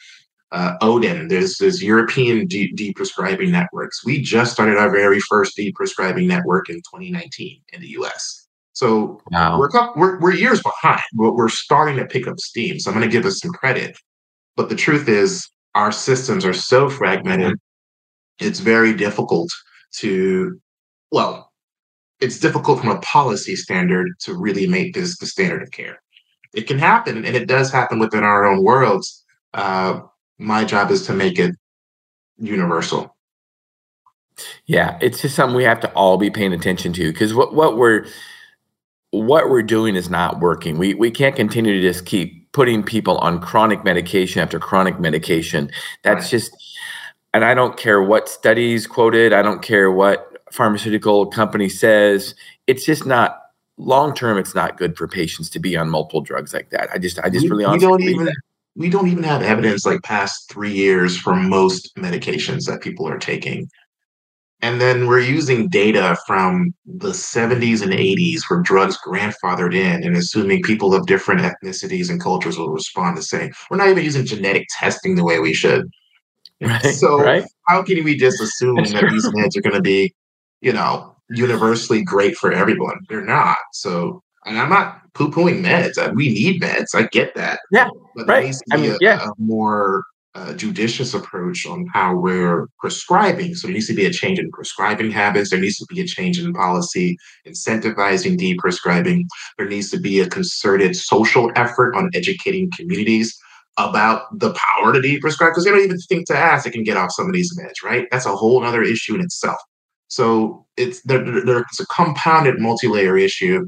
uh, 0.52 0.74
Odin. 0.80 1.28
There's 1.28 1.59
this 1.59 1.83
European 1.83 2.46
de- 2.46 2.72
deprescribing 2.74 3.50
networks. 3.50 4.04
We 4.04 4.20
just 4.22 4.52
started 4.52 4.78
our 4.78 4.90
very 4.90 5.20
first 5.20 5.56
deprescribing 5.56 6.26
network 6.26 6.70
in 6.70 6.76
2019 6.76 7.61
in 7.72 7.80
the 7.80 7.88
U.S. 7.88 8.48
So 8.72 9.20
wow. 9.30 9.59
we're, 9.59 9.68
we're, 9.96 10.18
we're 10.20 10.35
years 10.35 10.62
behind, 10.62 11.02
but 11.14 11.35
we're 11.35 11.48
starting 11.48 11.96
to 11.96 12.06
pick 12.06 12.26
up 12.26 12.38
steam. 12.38 12.78
So 12.80 12.90
I'm 12.90 12.96
going 12.96 13.09
to 13.09 13.12
give 13.12 13.26
us 13.26 13.40
some 13.40 13.52
credit. 13.52 13.96
But 14.56 14.68
the 14.68 14.76
truth 14.76 15.09
is, 15.09 15.48
our 15.74 15.92
systems 15.92 16.44
are 16.44 16.54
so 16.54 16.88
fragmented. 16.88 17.59
It's 18.40 18.61
very 18.61 18.94
difficult 18.94 19.50
to, 19.96 20.59
well, 21.12 21.49
it's 22.20 22.38
difficult 22.38 22.80
from 22.80 22.90
a 22.90 23.00
policy 23.00 23.56
standard 23.56 24.18
to 24.20 24.35
really 24.35 24.66
make 24.66 24.94
this 24.94 25.18
the 25.18 25.26
standard 25.26 25.62
of 25.62 25.70
care. 25.70 26.00
It 26.52 26.66
can 26.66 26.78
happen, 26.78 27.24
and 27.24 27.37
it 27.37 27.46
does 27.46 27.70
happen 27.70 27.98
within 27.98 28.24
our 28.24 28.44
own 28.44 28.62
worlds, 28.62 29.24
uh, 29.54 30.00
my 30.38 30.64
job 30.64 30.90
is 30.90 31.06
to 31.06 31.12
make 31.12 31.38
it 31.38 31.54
universal. 32.38 33.16
Yeah, 34.66 34.98
it's 35.00 35.20
just 35.20 35.37
something 35.37 35.56
we 35.56 35.64
have 35.64 35.80
to 35.80 35.92
all 35.92 36.16
be 36.16 36.30
paying 36.30 36.52
attention 36.52 36.92
to 36.94 37.12
because 37.12 37.35
what 37.35 37.54
what 37.54 37.76
we're 37.76 38.06
what 39.11 39.50
we're 39.50 39.62
doing 39.62 39.96
is 39.96 40.09
not 40.09 40.40
working. 40.40 40.78
We 40.78 40.94
we 40.94 41.11
can't 41.11 41.37
continue 41.37 41.74
to 41.74 41.83
just 41.83 42.06
keep 42.06 42.50
putting 42.52 42.83
people 42.83 43.18
on 43.18 43.40
chronic 43.40 43.85
medication 43.85 44.40
after 44.40 44.59
chronic 44.59 44.98
medication. 44.98 45.70
That's 46.02 46.24
right. 46.24 46.30
just 46.30 46.56
and 47.35 47.44
I 47.44 47.54
don't 47.54 47.76
care 47.76 48.02
what 48.02 48.28
studies 48.28 48.87
quoted, 48.87 49.33
I 49.33 49.42
don't 49.42 49.62
care 49.62 49.90
what 49.90 50.29
pharmaceutical 50.52 51.26
company 51.26 51.68
says. 51.68 52.34
It's 52.66 52.84
just 52.84 53.06
not 53.06 53.40
long 53.76 54.14
term 54.14 54.38
it's 54.38 54.54
not 54.54 54.76
good 54.76 54.96
for 54.96 55.08
patients 55.08 55.48
to 55.50 55.58
be 55.58 55.76
on 55.76 55.88
multiple 55.88 56.20
drugs 56.20 56.52
like 56.52 56.70
that. 56.70 56.90
I 56.92 56.98
just 56.98 57.18
I 57.20 57.30
just 57.30 57.44
we, 57.44 57.50
really 57.50 57.66
we 57.66 57.78
don't 57.78 58.02
even 58.02 58.26
that. 58.26 58.36
we 58.76 58.90
don't 58.90 59.08
even 59.08 59.22
have 59.24 59.42
evidence 59.42 59.86
like 59.86 60.02
past 60.02 60.50
3 60.52 60.70
years 60.70 61.16
for 61.16 61.34
most 61.34 61.94
medications 61.96 62.66
that 62.66 62.82
people 62.82 63.08
are 63.08 63.18
taking. 63.18 63.68
And 64.62 64.78
then 64.78 65.06
we're 65.06 65.20
using 65.20 65.68
data 65.68 66.18
from 66.26 66.74
the 66.84 67.12
70s 67.12 67.82
and 67.82 67.92
80s 67.92 68.42
where 68.48 68.60
drugs 68.60 68.98
grandfathered 69.06 69.74
in 69.74 70.04
and 70.04 70.14
assuming 70.14 70.62
people 70.62 70.94
of 70.94 71.06
different 71.06 71.40
ethnicities 71.40 72.10
and 72.10 72.20
cultures 72.20 72.58
will 72.58 72.68
respond 72.68 73.16
the 73.16 73.22
same. 73.22 73.52
We're 73.70 73.78
not 73.78 73.88
even 73.88 74.04
using 74.04 74.26
genetic 74.26 74.66
testing 74.78 75.14
the 75.14 75.24
way 75.24 75.38
we 75.38 75.54
should. 75.54 75.90
Right, 76.60 76.82
so 76.82 77.22
right. 77.22 77.42
how 77.68 77.82
can 77.82 78.04
we 78.04 78.16
just 78.16 78.38
assume 78.38 78.76
that 78.76 79.08
these 79.10 79.26
meds 79.30 79.56
are 79.56 79.62
going 79.62 79.76
to 79.76 79.80
be, 79.80 80.14
you 80.61 80.73
know, 80.73 81.16
universally 81.29 82.03
great 82.03 82.37
for 82.37 82.53
everyone? 82.53 82.99
They're 83.09 83.25
not. 83.25 83.59
So, 83.73 84.23
and 84.46 84.59
I'm 84.59 84.70
not 84.70 85.12
poo-pooing 85.14 85.62
meds. 85.62 86.14
We 86.14 86.29
need 86.29 86.62
meds. 86.62 86.94
I 86.94 87.05
get 87.05 87.35
that. 87.35 87.61
Yeah, 87.73 87.88
but 88.14 88.27
right. 88.27 88.37
there 88.37 88.44
needs 88.44 88.59
to 88.59 88.64
be 88.66 88.73
I 88.73 88.77
mean, 88.81 88.92
a, 88.92 88.99
yeah. 89.01 89.29
a 89.29 89.33
more 89.38 90.05
uh, 90.35 90.55
judicious 90.55 91.12
approach 91.12 91.66
on 91.66 91.87
how 91.92 92.14
we're 92.14 92.68
prescribing. 92.79 93.55
So 93.55 93.66
there 93.66 93.75
needs 93.75 93.88
to 93.88 93.94
be 93.94 94.07
a 94.07 94.12
change 94.12 94.38
in 94.38 94.51
prescribing 94.53 95.11
habits. 95.11 95.51
There 95.51 95.59
needs 95.59 95.79
to 95.79 95.87
be 95.88 96.01
a 96.01 96.07
change 96.07 96.38
in 96.38 96.53
policy 96.53 97.16
incentivizing 97.46 98.38
deprescribing. 98.38 99.25
There 99.59 99.68
needs 99.68 99.90
to 99.90 99.99
be 99.99 100.20
a 100.20 100.29
concerted 100.29 100.94
social 100.96 101.51
effort 101.57 101.96
on 101.96 102.11
educating 102.14 102.70
communities 102.77 103.37
about 103.77 104.38
the 104.38 104.53
power 104.55 104.92
to 104.92 105.01
deprescribe 105.01 105.51
because 105.51 105.64
they 105.64 105.70
don't 105.70 105.85
even 105.85 105.99
think 105.99 106.27
to 106.27 106.37
ask 106.37 106.64
they 106.64 106.70
can 106.70 106.85
get 106.85 106.96
off 106.96 107.12
some 107.12 107.27
of 107.27 107.33
these 107.33 107.57
meds, 107.59 107.83
right? 107.85 108.07
That's 108.11 108.27
a 108.27 108.37
whole 108.37 108.64
other 108.64 108.83
issue 108.83 109.14
in 109.14 109.20
itself. 109.20 109.59
So 110.11 110.66
it's 110.77 111.03
there, 111.03 111.25
there's 111.25 111.81
a 111.81 111.87
compounded 111.87 112.61
multi-layer 112.61 113.16
issue 113.16 113.66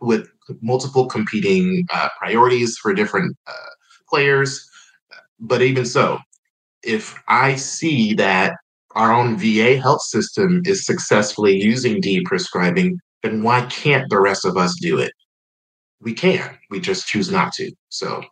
with 0.00 0.28
multiple 0.60 1.06
competing 1.06 1.84
uh, 1.92 2.08
priorities 2.18 2.76
for 2.78 2.92
different 2.94 3.36
uh, 3.46 3.70
players 4.08 4.68
but 5.40 5.62
even 5.62 5.84
so, 5.84 6.18
if 6.82 7.14
I 7.28 7.56
see 7.56 8.14
that 8.14 8.54
our 8.94 9.12
own 9.12 9.36
VA 9.36 9.78
health 9.78 10.02
system 10.02 10.62
is 10.64 10.86
successfully 10.86 11.56
using 11.56 12.00
deprescribing, 12.00 12.92
then 13.22 13.42
why 13.42 13.66
can't 13.66 14.08
the 14.10 14.20
rest 14.20 14.44
of 14.44 14.56
us 14.56 14.76
do 14.80 14.98
it? 14.98 15.12
We 16.00 16.14
can. 16.14 16.58
We 16.70 16.80
just 16.80 17.08
choose 17.08 17.30
not 17.30 17.52
to. 17.54 17.72
So 17.88 18.22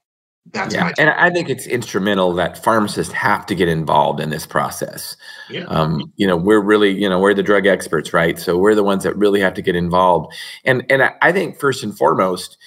that's 0.46 0.74
yeah. 0.74 0.92
and 0.98 1.10
I 1.10 1.30
think 1.30 1.48
it's 1.48 1.66
instrumental 1.66 2.34
that 2.34 2.62
pharmacists 2.62 3.12
have 3.12 3.46
to 3.46 3.54
get 3.54 3.68
involved 3.68 4.20
in 4.20 4.30
this 4.30 4.44
process. 4.44 5.16
Yeah. 5.48 5.64
Um, 5.64 6.12
you 6.16 6.26
know, 6.26 6.36
we're 6.36 6.60
really, 6.60 6.90
you 6.90 7.08
know, 7.08 7.20
we're 7.20 7.32
the 7.32 7.44
drug 7.44 7.66
experts, 7.66 8.12
right? 8.12 8.38
So 8.38 8.58
we're 8.58 8.74
the 8.74 8.82
ones 8.82 9.04
that 9.04 9.16
really 9.16 9.40
have 9.40 9.54
to 9.54 9.62
get 9.62 9.76
involved. 9.76 10.34
And 10.64 10.84
and 10.90 11.10
I 11.22 11.30
think 11.30 11.60
first 11.60 11.84
and 11.84 11.96
foremost, 11.96 12.58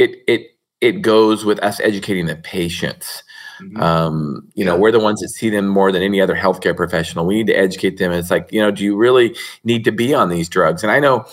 it 0.00 0.16
it 0.26 0.48
it 0.80 1.00
goes 1.00 1.44
with 1.44 1.60
us 1.60 1.78
educating 1.80 2.26
the 2.26 2.36
patients. 2.36 3.22
Mm-hmm. 3.60 3.80
Um, 3.80 4.48
you 4.54 4.64
know, 4.64 4.76
we're 4.76 4.90
the 4.90 4.98
ones 4.98 5.20
that 5.20 5.28
see 5.28 5.48
them 5.48 5.68
more 5.68 5.92
than 5.92 6.02
any 6.02 6.20
other 6.20 6.34
healthcare 6.34 6.76
professional. 6.76 7.24
We 7.24 7.36
need 7.36 7.46
to 7.46 7.54
educate 7.54 7.98
them. 7.98 8.10
It's 8.10 8.30
like, 8.30 8.50
you 8.50 8.60
know, 8.60 8.72
do 8.72 8.82
you 8.82 8.96
really 8.96 9.36
need 9.62 9.84
to 9.84 9.92
be 9.92 10.12
on 10.12 10.28
these 10.28 10.48
drugs? 10.48 10.82
And 10.82 10.90
I 10.90 10.98
know, 10.98 11.24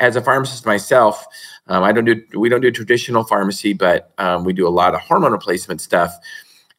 as 0.00 0.16
a 0.16 0.22
pharmacist 0.22 0.64
myself, 0.64 1.26
um, 1.66 1.82
I 1.82 1.92
don't 1.92 2.04
do 2.04 2.22
we 2.38 2.48
don't 2.48 2.60
do 2.60 2.70
traditional 2.70 3.24
pharmacy, 3.24 3.72
but 3.72 4.12
um, 4.18 4.44
we 4.44 4.52
do 4.52 4.66
a 4.66 4.70
lot 4.70 4.94
of 4.94 5.00
hormone 5.00 5.32
replacement 5.32 5.80
stuff. 5.80 6.14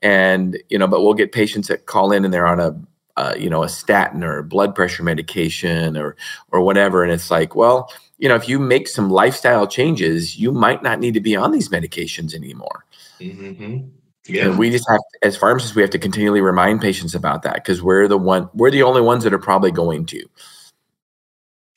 And 0.01 0.61
you 0.69 0.77
know, 0.77 0.87
but 0.87 1.01
we'll 1.01 1.13
get 1.13 1.31
patients 1.31 1.67
that 1.69 1.85
call 1.85 2.11
in 2.11 2.25
and 2.25 2.33
they're 2.33 2.47
on 2.47 2.59
a 2.59 2.79
uh, 3.17 3.33
you 3.37 3.49
know 3.49 3.63
a 3.63 3.69
statin 3.69 4.23
or 4.23 4.43
blood 4.43 4.75
pressure 4.75 5.03
medication 5.03 5.97
or 5.97 6.15
or 6.51 6.61
whatever, 6.61 7.03
and 7.03 7.11
it's 7.11 7.31
like, 7.31 7.55
well, 7.55 7.91
you 8.17 8.29
know, 8.29 8.35
if 8.35 8.47
you 8.47 8.59
make 8.59 8.87
some 8.87 9.09
lifestyle 9.09 9.67
changes, 9.67 10.37
you 10.37 10.51
might 10.51 10.83
not 10.83 10.99
need 10.99 11.13
to 11.15 11.21
be 11.21 11.35
on 11.35 11.51
these 11.51 11.69
medications 11.69 12.33
anymore. 12.33 12.85
Mm-hmm. 13.19 13.87
Yeah. 14.27 14.47
And 14.47 14.57
we 14.57 14.71
just 14.71 14.89
have, 14.89 14.99
as 15.21 15.37
pharmacists, 15.37 15.75
we 15.75 15.83
have 15.83 15.91
to 15.91 15.99
continually 15.99 16.41
remind 16.41 16.81
patients 16.81 17.13
about 17.13 17.43
that 17.43 17.55
because 17.55 17.83
we're 17.83 18.07
the 18.07 18.17
one, 18.17 18.49
we're 18.53 18.71
the 18.71 18.81
only 18.81 19.01
ones 19.01 19.23
that 19.23 19.33
are 19.33 19.39
probably 19.39 19.71
going 19.71 20.05
to. 20.07 20.25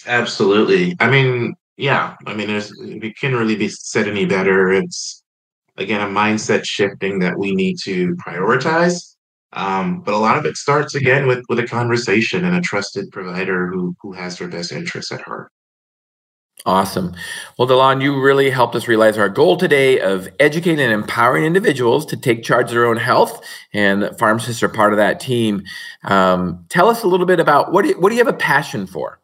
Absolutely. 0.06 0.96
I 0.98 1.10
mean, 1.10 1.54
yeah. 1.78 2.16
I 2.26 2.34
mean, 2.34 2.48
there's, 2.48 2.72
it 2.80 3.16
can 3.16 3.34
really 3.34 3.56
be 3.56 3.68
said 3.68 4.08
any 4.08 4.26
better. 4.26 4.70
It's 4.70 5.22
again 5.76 6.00
a 6.00 6.12
mindset 6.12 6.64
shifting 6.66 7.20
that 7.20 7.38
we 7.38 7.54
need 7.54 7.78
to 7.84 8.14
prioritize. 8.16 9.14
Um, 9.52 10.00
but 10.00 10.12
a 10.12 10.18
lot 10.18 10.36
of 10.36 10.44
it 10.44 10.56
starts 10.58 10.94
again 10.94 11.26
with 11.26 11.42
with 11.48 11.58
a 11.60 11.66
conversation 11.66 12.44
and 12.44 12.56
a 12.56 12.60
trusted 12.60 13.10
provider 13.12 13.68
who 13.68 13.96
who 14.02 14.12
has 14.12 14.38
their 14.38 14.48
best 14.48 14.72
interests 14.72 15.12
at 15.12 15.22
heart. 15.22 15.50
Awesome. 16.66 17.14
Well, 17.56 17.68
DeLon, 17.68 18.02
you 18.02 18.20
really 18.20 18.50
helped 18.50 18.74
us 18.74 18.88
realize 18.88 19.16
our 19.16 19.28
goal 19.28 19.56
today 19.56 20.00
of 20.00 20.28
educating 20.40 20.84
and 20.84 20.92
empowering 20.92 21.44
individuals 21.44 22.04
to 22.06 22.16
take 22.16 22.42
charge 22.42 22.66
of 22.66 22.72
their 22.72 22.86
own 22.86 22.96
health, 22.96 23.40
and 23.72 24.10
pharmacists 24.18 24.62
are 24.64 24.68
part 24.68 24.92
of 24.92 24.96
that 24.96 25.20
team. 25.20 25.62
Um, 26.02 26.66
tell 26.68 26.88
us 26.88 27.04
a 27.04 27.06
little 27.06 27.26
bit 27.26 27.38
about 27.38 27.72
what 27.72 27.82
do 27.82 27.90
you, 27.90 28.00
what 28.00 28.08
do 28.10 28.16
you 28.16 28.24
have 28.24 28.34
a 28.34 28.36
passion 28.36 28.88
for? 28.88 29.20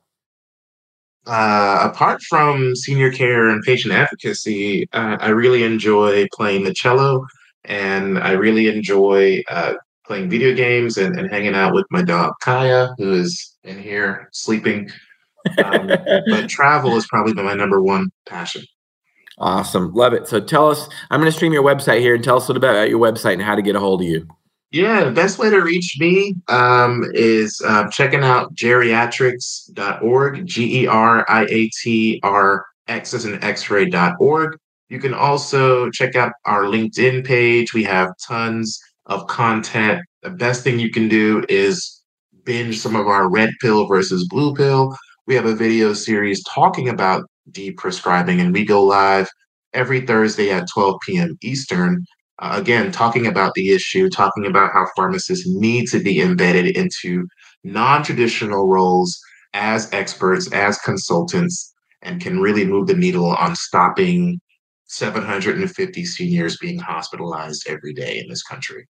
Uh, 1.26 1.88
apart 1.90 2.22
from 2.22 2.76
senior 2.76 3.10
care 3.10 3.48
and 3.48 3.62
patient 3.62 3.94
advocacy, 3.94 4.86
uh, 4.92 5.16
I 5.20 5.28
really 5.30 5.62
enjoy 5.62 6.26
playing 6.34 6.64
the 6.64 6.74
cello, 6.74 7.26
and 7.64 8.18
I 8.18 8.32
really 8.32 8.68
enjoy 8.68 9.42
uh, 9.48 9.74
playing 10.06 10.28
video 10.28 10.54
games 10.54 10.98
and, 10.98 11.18
and 11.18 11.30
hanging 11.30 11.54
out 11.54 11.74
with 11.74 11.86
my 11.90 12.02
dog 12.02 12.34
Kaya, 12.42 12.94
who 12.98 13.12
is 13.12 13.56
in 13.64 13.78
here 13.78 14.28
sleeping. 14.32 14.90
Um, 15.64 15.86
but 16.28 16.48
travel 16.48 16.90
has 16.92 17.06
probably 17.06 17.32
been 17.32 17.46
my 17.46 17.54
number 17.54 17.82
one 17.82 18.10
passion. 18.26 18.62
Awesome. 19.38 19.92
Love 19.94 20.12
it. 20.12 20.28
So 20.28 20.40
tell 20.40 20.70
us, 20.70 20.88
I'm 21.10 21.20
going 21.20 21.30
to 21.30 21.36
stream 21.36 21.52
your 21.52 21.64
website 21.64 22.00
here 22.00 22.14
and 22.14 22.22
tell 22.22 22.36
us 22.36 22.46
a 22.46 22.52
little 22.52 22.60
bit 22.60 22.70
about 22.70 22.88
your 22.88 23.00
website 23.00 23.32
and 23.34 23.42
how 23.42 23.56
to 23.56 23.62
get 23.62 23.74
a 23.74 23.80
hold 23.80 24.00
of 24.02 24.06
you. 24.06 24.28
Yeah, 24.74 25.04
the 25.04 25.12
best 25.12 25.38
way 25.38 25.50
to 25.50 25.60
reach 25.60 25.98
me 26.00 26.34
um, 26.48 27.04
is 27.14 27.62
uh, 27.64 27.88
checking 27.90 28.24
out 28.24 28.52
geriatrx.org, 28.56 30.46
G 30.46 30.82
E 30.82 30.86
R 30.88 31.24
I 31.28 31.46
A 31.48 31.70
T 31.80 32.20
R 32.24 32.66
X 32.88 33.14
as 33.14 33.24
an 33.24 33.42
x 33.44 33.70
ray.org. 33.70 34.58
You 34.88 34.98
can 34.98 35.14
also 35.14 35.90
check 35.90 36.16
out 36.16 36.32
our 36.44 36.64
LinkedIn 36.64 37.24
page. 37.24 37.72
We 37.72 37.84
have 37.84 38.10
tons 38.26 38.80
of 39.06 39.28
content. 39.28 40.00
The 40.22 40.30
best 40.30 40.64
thing 40.64 40.80
you 40.80 40.90
can 40.90 41.08
do 41.08 41.44
is 41.48 42.02
binge 42.42 42.78
some 42.78 42.96
of 42.96 43.06
our 43.06 43.30
red 43.30 43.50
pill 43.60 43.86
versus 43.86 44.26
blue 44.26 44.54
pill 44.56 44.96
we 45.26 45.34
have 45.34 45.46
a 45.46 45.54
video 45.54 45.94
series 45.94 46.42
talking 46.44 46.88
about 46.88 47.24
deprescribing, 47.50 48.40
and 48.40 48.52
we 48.52 48.64
go 48.64 48.82
live 48.82 49.28
every 49.72 50.02
Thursday 50.02 50.50
at 50.50 50.68
12 50.72 50.96
p.m. 51.06 51.38
Eastern. 51.42 52.04
Uh, 52.40 52.56
again, 52.60 52.90
talking 52.90 53.26
about 53.26 53.54
the 53.54 53.70
issue, 53.70 54.08
talking 54.10 54.46
about 54.46 54.72
how 54.72 54.86
pharmacists 54.96 55.46
need 55.46 55.86
to 55.88 56.00
be 56.00 56.20
embedded 56.20 56.76
into 56.76 57.26
non 57.62 58.02
traditional 58.02 58.68
roles 58.68 59.20
as 59.52 59.92
experts, 59.92 60.52
as 60.52 60.78
consultants, 60.78 61.72
and 62.02 62.20
can 62.20 62.40
really 62.40 62.64
move 62.64 62.88
the 62.88 62.94
needle 62.94 63.30
on 63.30 63.54
stopping 63.54 64.40
750 64.86 66.04
seniors 66.04 66.56
being 66.58 66.78
hospitalized 66.78 67.66
every 67.68 67.94
day 67.94 68.18
in 68.18 68.28
this 68.28 68.42
country. 68.42 68.86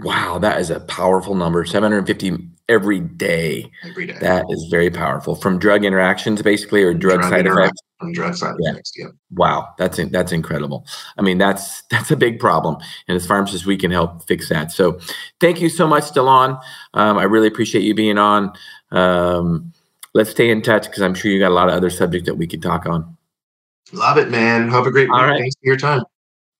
Wow, 0.00 0.38
that 0.38 0.60
is 0.60 0.70
a 0.70 0.80
powerful 0.80 1.34
number. 1.34 1.64
750 1.64 2.48
every 2.68 3.00
day. 3.00 3.70
Every 3.84 4.06
day. 4.06 4.18
That 4.20 4.44
is 4.50 4.68
very 4.70 4.90
powerful. 4.90 5.34
From 5.34 5.58
drug 5.58 5.84
interactions, 5.84 6.42
basically, 6.42 6.82
or 6.82 6.92
drug, 6.92 7.20
drug 7.20 7.30
side 7.30 7.46
effects. 7.46 7.80
From 7.98 8.12
drug 8.12 8.34
side 8.34 8.56
yeah. 8.60 8.72
effects, 8.72 8.92
yeah. 8.96 9.06
Wow, 9.30 9.68
that's 9.78 9.98
that's 10.10 10.30
incredible. 10.30 10.86
I 11.16 11.22
mean, 11.22 11.38
that's 11.38 11.82
that's 11.90 12.10
a 12.10 12.16
big 12.16 12.38
problem, 12.38 12.76
and 13.08 13.16
as 13.16 13.26
pharmacists, 13.26 13.66
we 13.66 13.76
can 13.76 13.90
help 13.90 14.26
fix 14.26 14.48
that. 14.50 14.70
So, 14.70 14.98
thank 15.40 15.60
you 15.60 15.68
so 15.68 15.86
much, 15.86 16.04
DeLon. 16.12 16.60
Um, 16.94 17.16
I 17.16 17.24
really 17.24 17.48
appreciate 17.48 17.84
you 17.84 17.94
being 17.94 18.18
on. 18.18 18.52
Um, 18.90 19.72
let's 20.14 20.30
stay 20.30 20.50
in 20.50 20.62
touch 20.62 20.84
because 20.84 21.02
I'm 21.02 21.14
sure 21.14 21.30
you 21.30 21.38
got 21.38 21.50
a 21.50 21.54
lot 21.54 21.68
of 21.68 21.74
other 21.74 21.90
subjects 21.90 22.26
that 22.26 22.34
we 22.34 22.46
could 22.46 22.62
talk 22.62 22.86
on. 22.86 23.16
Love 23.92 24.18
it, 24.18 24.30
man. 24.30 24.68
Have 24.68 24.86
a 24.86 24.90
great 24.90 25.08
week. 25.08 25.20
Right. 25.20 25.38
Thanks 25.38 25.54
for 25.56 25.66
your 25.66 25.76
time. 25.76 26.02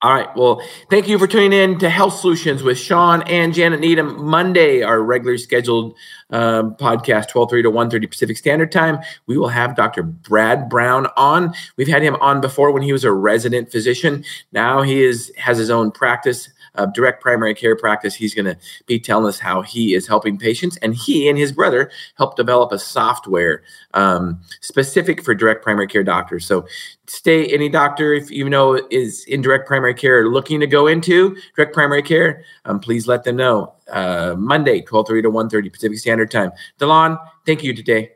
All 0.03 0.13
right. 0.13 0.29
Well, 0.37 0.61
thank 0.91 1.09
you 1.09 1.19
for 1.19 1.27
tuning 1.27 1.55
in 1.55 1.79
to 1.79 1.89
Health 1.89 2.19
Solutions 2.19 2.63
with 2.63 2.79
Shawn 2.79 3.23
and 3.23 3.55
Janet 3.55 3.81
Needham. 3.81 4.23
Monday, 4.27 4.83
our 4.83 5.01
regularly 5.01 5.39
scheduled 5.39 5.97
um, 6.29 6.75
podcast, 6.75 7.31
12.30 7.31 7.63
to 7.63 7.71
1.30 7.71 8.11
Pacific 8.11 8.37
Standard 8.37 8.71
Time. 8.71 8.99
We 9.27 9.39
will 9.39 9.49
have 9.49 9.75
Dr. 9.75 10.03
Brad 10.03 10.69
Brown 10.69 11.07
on. 11.17 11.55
We've 11.79 11.89
had 11.89 12.03
him 12.03 12.15
on 12.17 12.43
before 12.43 12.73
when 12.73 12.83
he 12.83 12.93
was 12.93 13.05
a 13.05 13.13
resident 13.13 13.73
physician. 13.73 14.23
Now 14.53 14.83
he 14.83 15.03
is 15.03 15.33
has 15.39 15.57
his 15.57 15.71
own 15.71 15.93
practice 15.93 16.51
uh, 16.77 16.87
direct 16.87 17.21
primary 17.23 17.55
care 17.55 17.77
practice. 17.77 18.15
He's 18.15 18.35
going 18.35 18.47
to 18.47 18.57
be 18.87 18.99
telling 18.99 19.27
us 19.27 19.39
how 19.39 19.63
he 19.63 19.95
is 19.95 20.07
helping 20.07 20.39
patients, 20.39 20.77
and 20.79 20.95
he 20.95 21.29
and 21.29 21.39
his 21.39 21.53
brother 21.53 21.91
helped 22.17 22.37
develop 22.37 22.73
a 22.73 22.79
software 22.79 23.63
um, 23.95 24.41
specific 24.61 25.23
for 25.23 25.35
direct 25.35 25.63
primary 25.63 25.87
care 25.87 26.05
doctors. 26.05 26.47
So, 26.47 26.67
stay 27.07 27.47
any 27.47 27.69
doctor 27.69 28.13
if 28.13 28.31
you 28.31 28.49
know 28.49 28.81
is 28.91 29.25
in 29.25 29.41
direct 29.41 29.67
primary 29.67 29.95
care 29.95 30.29
looking 30.29 30.61
to 30.61 30.67
go 30.67 30.87
into 30.87 31.37
direct 31.55 31.73
primary 31.73 32.03
care, 32.03 32.45
um, 32.65 32.81
please 32.81 33.07
let 33.07 33.25
them 33.25 33.37
know. 33.37 33.75
Uh, 33.91 34.35
Monday, 34.37 34.81
twelve 34.81 35.07
thirty 35.07 35.23
to 35.23 35.31
one 35.31 35.49
thirty 35.49 35.71
Pacific 35.71 35.99
Standard 35.99 36.31
Time. 36.31 36.51
DeLon, 36.79 37.19
thank 37.45 37.63
you 37.63 37.75
today. 37.75 38.11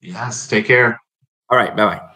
Yes, 0.00 0.48
take 0.48 0.66
care. 0.66 1.00
All 1.50 1.58
right, 1.58 1.76
bye 1.76 1.86
bye. 1.86 2.09